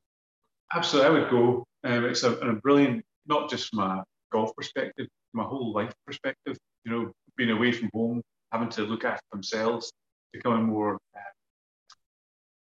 Absolutely, 0.72 1.08
I 1.08 1.12
would 1.12 1.30
go. 1.30 1.66
Um, 1.84 2.04
it's 2.04 2.24
a, 2.24 2.32
a 2.36 2.54
brilliant, 2.54 3.04
not 3.26 3.50
just 3.50 3.70
from 3.70 3.80
a 3.80 4.04
golf 4.34 4.50
perspective, 4.58 5.06
from 5.30 5.40
a 5.44 5.48
whole 5.48 5.72
life 5.78 5.94
perspective. 6.06 6.56
You 6.84 6.90
know, 6.92 7.02
being 7.38 7.54
away 7.58 7.70
from 7.72 7.88
home, 7.94 8.18
having 8.52 8.70
to 8.76 8.82
look 8.82 9.04
after 9.12 9.28
themselves, 9.32 9.84
becoming 10.32 10.64
more 10.74 10.94
uh, 11.16 11.32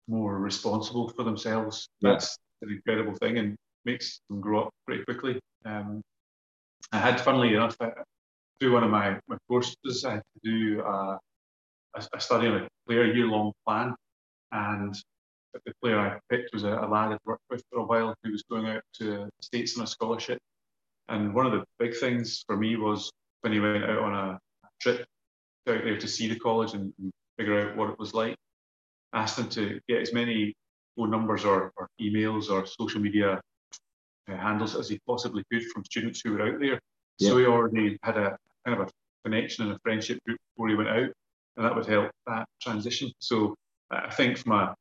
more 0.09 0.39
responsible 0.51 1.07
for 1.15 1.25
themselves. 1.25 1.77
Yeah. 2.01 2.13
That's 2.13 2.39
an 2.63 2.71
incredible 2.77 3.15
thing 3.23 3.39
and 3.39 3.57
makes 3.85 4.21
them 4.29 4.41
grow 4.41 4.59
up 4.65 4.71
pretty 4.87 5.05
quickly. 5.05 5.35
Um, 5.65 6.03
I 6.93 6.99
had, 6.99 7.21
funnily 7.21 7.55
enough, 7.55 7.77
I, 7.81 7.91
through 8.59 8.75
one 8.75 8.85
of 8.85 8.91
my, 8.91 9.19
my 9.29 9.39
courses, 9.49 10.05
I 10.05 10.13
had 10.17 10.23
to 10.35 10.41
do 10.51 10.83
a, 10.83 11.19
a, 11.97 12.01
a 12.15 12.21
study 12.21 12.47
on 12.49 12.55
a 12.63 12.69
player 12.87 13.07
year 13.13 13.27
long 13.27 13.53
plan. 13.67 13.95
And 14.53 14.95
the 15.55 15.73
player 15.83 15.99
I 15.99 16.19
picked 16.31 16.53
was 16.53 16.65
a, 16.65 16.75
a 16.85 16.89
lad 16.95 17.13
I'd 17.13 17.19
worked 17.25 17.49
with 17.51 17.63
for 17.71 17.81
a 17.81 17.85
while 17.85 18.15
who 18.23 18.31
was 18.31 18.45
going 18.51 18.67
out 18.67 18.83
to 18.99 19.05
the 19.05 19.31
States 19.41 19.77
on 19.77 19.85
a 19.85 19.87
scholarship. 19.87 20.39
And 21.09 21.35
one 21.35 21.47
of 21.47 21.53
the 21.53 21.65
big 21.79 21.97
things 21.97 22.45
for 22.47 22.57
me 22.57 22.77
was 22.77 23.11
when 23.43 23.53
he 23.53 23.61
went 23.61 23.85
out 23.85 23.99
on 23.99 24.15
a 24.15 24.39
trip 24.81 25.01
out 25.69 25.85
there 25.85 25.99
to 25.99 26.09
see 26.09 26.29
the 26.29 26.39
college 26.39 26.75
and, 26.75 26.93
and 26.99 27.13
figure 27.39 27.61
out 27.61 27.77
what 27.77 27.91
it 27.91 27.99
was 27.99 28.15
like, 28.15 28.37
asked 29.13 29.39
him 29.39 29.49
to 29.51 29.81
get 29.89 30.01
as 30.01 30.13
many 30.13 30.55
phone 30.97 31.11
numbers 31.11 31.45
or, 31.45 31.73
or 31.77 31.89
emails 32.01 32.51
or 32.51 32.67
social 32.67 33.01
media 33.01 33.41
uh, 34.31 34.37
handles 34.37 34.77
as 34.77 34.89
he 34.89 34.99
possibly 35.07 35.43
could 35.53 35.65
from 35.67 35.85
students 35.85 36.21
who 36.23 36.33
were 36.33 36.43
out 36.43 36.61
there. 36.61 36.81
Yeah. 37.19 37.29
So 37.29 37.39
he 37.39 37.47
already 37.47 37.99
had 38.03 38.17
a 38.17 38.37
kind 38.67 38.81
of 38.81 38.89
a 38.89 38.91
connection 39.25 39.65
and 39.65 39.75
a 39.75 39.79
friendship 39.83 40.19
group 40.25 40.39
before 40.55 40.69
he 40.69 40.75
went 40.75 40.89
out, 40.89 41.11
and 41.57 41.67
that 41.67 41.75
would 41.75 41.87
help 41.87 42.11
that 42.27 42.47
transition. 42.61 43.13
So 43.19 43.55
I 43.91 44.11
think 44.11 44.39
from 44.39 44.53
a 44.53 44.75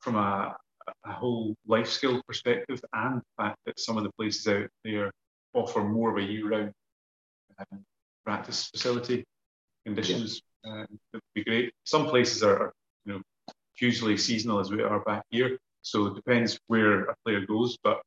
from 0.00 0.16
a, 0.16 0.56
a 1.04 1.12
whole 1.12 1.54
life 1.66 1.88
skill 1.88 2.22
perspective, 2.26 2.80
and 2.92 3.20
the 3.20 3.42
fact 3.42 3.58
that 3.66 3.80
some 3.80 3.96
of 3.96 4.04
the 4.04 4.12
places 4.18 4.46
out 4.46 4.68
there 4.84 5.10
offer 5.54 5.82
more 5.82 6.10
of 6.10 6.16
a 6.16 6.22
year-round 6.22 6.72
um, 7.58 7.84
practice 8.24 8.68
facility 8.70 9.24
conditions, 9.84 10.42
yeah. 10.64 10.82
uh, 10.82 10.86
would 11.12 11.22
be 11.34 11.44
great. 11.44 11.72
Some 11.84 12.06
places 12.06 12.42
are, 12.42 12.58
are, 12.58 12.72
you 13.04 13.14
know, 13.14 13.20
hugely 13.74 14.16
seasonal 14.16 14.60
as 14.60 14.70
we 14.70 14.82
are 14.82 15.00
back 15.00 15.24
here, 15.30 15.58
so 15.82 16.06
it 16.06 16.14
depends 16.14 16.58
where 16.66 17.04
a 17.04 17.14
player 17.24 17.46
goes, 17.46 17.78
but 17.82 18.00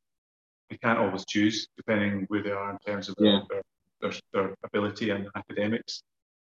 they 0.70 0.76
can't 0.76 0.98
always 0.98 1.24
choose 1.26 1.66
depending 1.76 2.24
where 2.28 2.42
they 2.42 2.50
are 2.50 2.70
in 2.70 2.78
terms 2.86 3.08
of 3.08 3.14
yeah. 3.18 3.40
their, 3.50 3.62
their, 4.00 4.12
their, 4.32 4.54
ability 4.64 5.10
and 5.10 5.28
academics. 5.34 6.02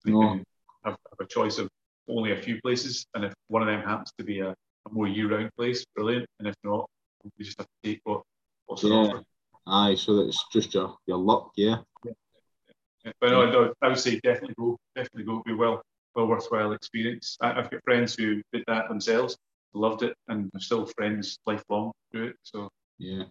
They 0.05 0.13
no. 0.13 0.21
can 0.21 0.45
have, 0.85 0.97
have, 1.11 1.21
a 1.21 1.27
choice 1.27 1.59
of 1.59 1.69
only 2.09 2.33
a 2.33 2.37
few 2.37 2.61
places, 2.63 3.07
and 3.15 3.25
if 3.25 3.35
one 3.49 3.63
of 3.63 3.69
them 3.69 3.83
happens 3.83 4.13
to 4.19 4.25
be 4.25 4.41
a, 4.41 4.51
a 4.51 4.91
more 4.93 5.09
year-round 5.09 5.51
place, 5.57 5.85
brilliant. 5.95 6.27
And 6.39 6.49
if 6.49 6.55
not, 6.63 6.89
you 7.25 7.45
just 7.45 7.59
have 7.59 7.67
to 7.67 7.91
take 7.91 8.01
what, 8.05 8.23
what's 8.67 8.83
yeah. 8.83 8.93
on 8.93 9.07
offer. 9.09 9.23
Aye, 9.67 9.95
so 9.95 10.21
it's 10.21 10.45
just 10.53 10.75
your 10.75 10.97
your 11.07 11.19
luck, 11.19 11.53
yeah. 11.57 11.79
yeah. 12.05 13.13
But 13.21 13.31
no, 13.31 13.51
no, 13.51 13.75
I 13.83 13.89
would 13.89 13.99
say 13.99 14.21
definitely 14.21 14.55
go, 14.59 14.79
definitely 14.95 15.25
go. 15.25 15.43
Be 15.45 15.55
well, 15.55 15.83
well 16.15 16.27
worthwhile 16.27 16.73
experience. 16.73 17.37
I, 17.41 17.53
I've 17.53 17.71
got 17.71 17.83
friends 17.85 18.15
who 18.15 18.43
did 18.53 18.65
that 18.67 18.89
themselves, 18.89 19.37
loved 19.73 20.03
it, 20.03 20.15
and 20.29 20.51
are 20.55 20.61
still 20.61 20.87
friends 20.87 21.39
lifelong 21.47 21.93
through 22.13 22.29
it. 22.29 22.37
So 22.43 22.69
yeah. 22.99 23.25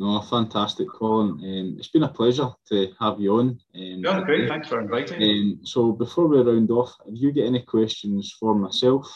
No, 0.00 0.18
fantastic, 0.22 0.88
Colin. 0.88 1.32
Um, 1.32 1.76
it's 1.78 1.88
been 1.88 2.04
a 2.04 2.08
pleasure 2.08 2.48
to 2.70 2.88
have 2.98 3.20
you 3.20 3.34
on. 3.34 3.60
Um, 3.74 4.00
yeah, 4.02 4.22
great. 4.22 4.48
Thanks 4.48 4.66
for 4.66 4.80
inviting. 4.80 5.22
Um, 5.22 5.60
so 5.62 5.92
before 5.92 6.26
we 6.26 6.40
round 6.40 6.70
off, 6.70 6.94
have 7.04 7.14
you 7.14 7.34
got 7.34 7.44
any 7.44 7.60
questions 7.60 8.34
for 8.40 8.54
myself? 8.54 9.06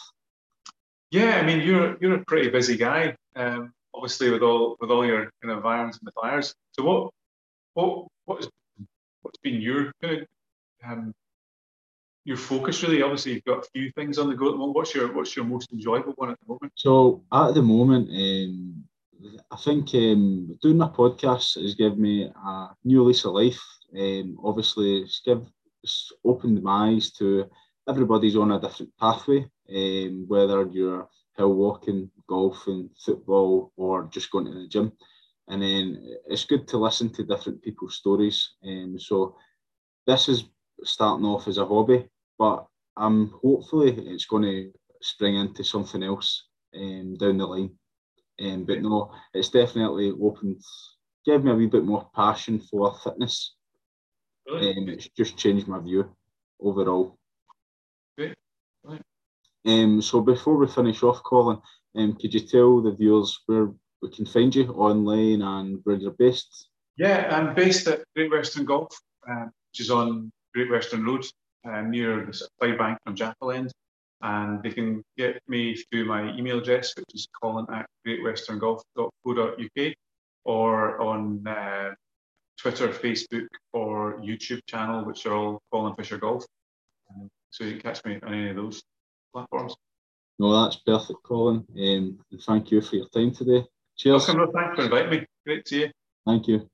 Yeah, 1.10 1.38
I 1.38 1.42
mean, 1.42 1.62
you're 1.62 1.96
you're 2.02 2.16
a 2.16 2.24
pretty 2.26 2.50
busy 2.50 2.76
guy, 2.76 3.16
um, 3.34 3.72
obviously 3.94 4.30
with 4.30 4.42
all 4.42 4.76
with 4.80 4.90
all 4.90 5.06
your 5.06 5.30
kind 5.42 5.56
of 5.56 5.64
irons 5.64 5.98
and 5.98 6.06
the 6.06 6.12
fires. 6.20 6.54
So 6.72 6.84
what 6.84 7.10
what 7.74 8.06
what's 8.24 8.48
what's 9.22 9.38
been 9.38 9.60
your 9.60 9.92
kind 10.02 10.22
of 10.22 10.26
um, 10.84 11.14
your 12.24 12.36
focus 12.36 12.82
really? 12.82 13.02
Obviously, 13.02 13.34
you've 13.34 13.44
got 13.44 13.64
a 13.64 13.70
few 13.72 13.90
things 13.92 14.18
on 14.18 14.28
the 14.28 14.34
go 14.34 14.46
at 14.46 14.52
the 14.52 14.58
moment. 14.58 14.76
What's 14.76 14.94
your 14.94 15.12
what's 15.12 15.36
your 15.36 15.44
most 15.44 15.72
enjoyable 15.72 16.12
one 16.16 16.30
at 16.30 16.38
the 16.40 16.52
moment? 16.52 16.72
So 16.76 17.22
at 17.32 17.54
the 17.54 17.62
moment, 17.62 18.08
um, 18.10 18.84
I 19.50 19.56
think 19.56 19.94
um, 19.94 20.58
doing 20.62 20.78
my 20.78 20.88
podcast 20.88 21.60
has 21.60 21.74
given 21.74 22.00
me 22.00 22.24
a 22.24 22.68
new 22.84 23.02
lease 23.04 23.24
of 23.24 23.34
life. 23.34 23.60
Um, 23.96 24.38
obviously, 24.42 25.02
it's, 25.02 25.20
give, 25.24 25.46
it's 25.82 26.12
opened 26.24 26.62
my 26.62 26.88
eyes 26.88 27.12
to 27.12 27.48
everybody's 27.88 28.36
on 28.36 28.52
a 28.52 28.60
different 28.60 28.92
pathway, 28.98 29.46
um, 29.74 30.24
whether 30.26 30.66
you're 30.66 31.08
hill 31.36 31.54
walking, 31.54 32.10
golfing, 32.28 32.90
football, 33.04 33.72
or 33.76 34.08
just 34.12 34.30
going 34.30 34.46
to 34.46 34.52
the 34.52 34.68
gym. 34.68 34.92
And 35.48 35.62
then 35.62 36.16
it's 36.26 36.44
good 36.44 36.66
to 36.68 36.78
listen 36.78 37.10
to 37.10 37.24
different 37.24 37.62
people's 37.62 37.96
stories. 37.96 38.54
Um, 38.66 38.98
so 38.98 39.36
this 40.06 40.28
is 40.28 40.44
starting 40.84 41.26
off 41.26 41.48
as 41.48 41.58
a 41.58 41.66
hobby, 41.66 42.08
but 42.38 42.66
I'm 42.96 43.28
hopefully 43.42 43.92
it's 43.92 44.26
going 44.26 44.44
to 44.44 44.72
spring 45.02 45.36
into 45.36 45.62
something 45.64 46.02
else 46.02 46.46
um, 46.74 47.16
down 47.16 47.38
the 47.38 47.46
line. 47.46 47.70
Um, 48.40 48.64
but 48.64 48.80
no, 48.80 49.12
it's 49.32 49.50
definitely 49.50 50.12
opened, 50.20 50.60
gave 51.24 51.44
me 51.44 51.52
a 51.52 51.54
wee 51.54 51.66
bit 51.66 51.84
more 51.84 52.08
passion 52.14 52.60
for 52.60 52.96
fitness. 53.02 53.54
Um, 54.50 54.88
it's 54.88 55.08
just 55.16 55.36
changed 55.36 55.68
my 55.68 55.78
view 55.78 56.14
overall. 56.60 57.18
Great. 58.16 58.34
Right. 58.82 59.02
Um, 59.66 60.02
so 60.02 60.20
before 60.20 60.56
we 60.56 60.66
finish 60.66 61.02
off, 61.02 61.22
Colin, 61.22 61.58
um, 61.96 62.16
could 62.20 62.34
you 62.34 62.40
tell 62.40 62.82
the 62.82 62.92
viewers 62.92 63.40
where 63.46 63.70
we 64.02 64.10
can 64.10 64.26
find 64.26 64.54
you 64.54 64.70
online 64.72 65.40
and 65.42 65.80
where 65.84 65.96
you're 65.96 66.12
based? 66.12 66.68
Yeah, 66.96 67.28
I'm 67.30 67.54
based 67.54 67.88
at 67.88 68.04
Great 68.14 68.30
Western 68.30 68.64
Golf, 68.66 68.96
uh, 69.28 69.46
which 69.70 69.80
is 69.80 69.90
on 69.90 70.30
Great 70.54 70.70
Western 70.70 71.04
Road 71.04 71.24
uh, 71.64 71.80
near 71.82 72.24
the 72.26 72.32
Supply 72.32 72.76
Bank 72.76 72.98
on 73.06 73.16
Jaffel 73.16 73.52
End. 73.52 73.72
And 74.20 74.62
they 74.62 74.70
can 74.70 75.02
get 75.18 75.40
me 75.48 75.74
through 75.74 76.04
my 76.04 76.32
email 76.34 76.58
address, 76.58 76.94
which 76.96 77.14
is 77.14 77.26
colin 77.42 77.66
at 77.72 77.86
greatwesterngolf.co.uk 78.06 79.94
or 80.44 81.00
on 81.00 81.46
uh, 81.46 81.90
Twitter, 82.58 82.88
Facebook, 82.88 83.48
or 83.72 84.20
YouTube 84.20 84.60
channel, 84.66 85.04
which 85.04 85.26
are 85.26 85.34
all 85.34 85.60
Colin 85.72 85.94
Fisher 85.96 86.18
Golf. 86.18 86.44
Um, 87.10 87.28
so 87.50 87.64
you 87.64 87.72
can 87.72 87.80
catch 87.80 88.04
me 88.04 88.18
on 88.22 88.32
any 88.32 88.50
of 88.50 88.56
those 88.56 88.82
platforms. 89.34 89.76
No, 90.38 90.64
that's 90.64 90.76
perfect, 90.76 91.22
Colin. 91.22 91.56
Um, 91.56 92.18
and 92.30 92.42
thank 92.46 92.70
you 92.70 92.80
for 92.80 92.96
your 92.96 93.08
time 93.08 93.32
today. 93.32 93.64
Cheers. 93.96 94.26
Welcome, 94.28 94.38
no, 94.38 94.52
thanks 94.52 94.76
for 94.76 94.84
inviting 94.84 95.10
me. 95.10 95.26
Great 95.44 95.64
to 95.66 95.68
see 95.68 95.80
you. 95.82 95.90
Thank 96.26 96.48
you. 96.48 96.68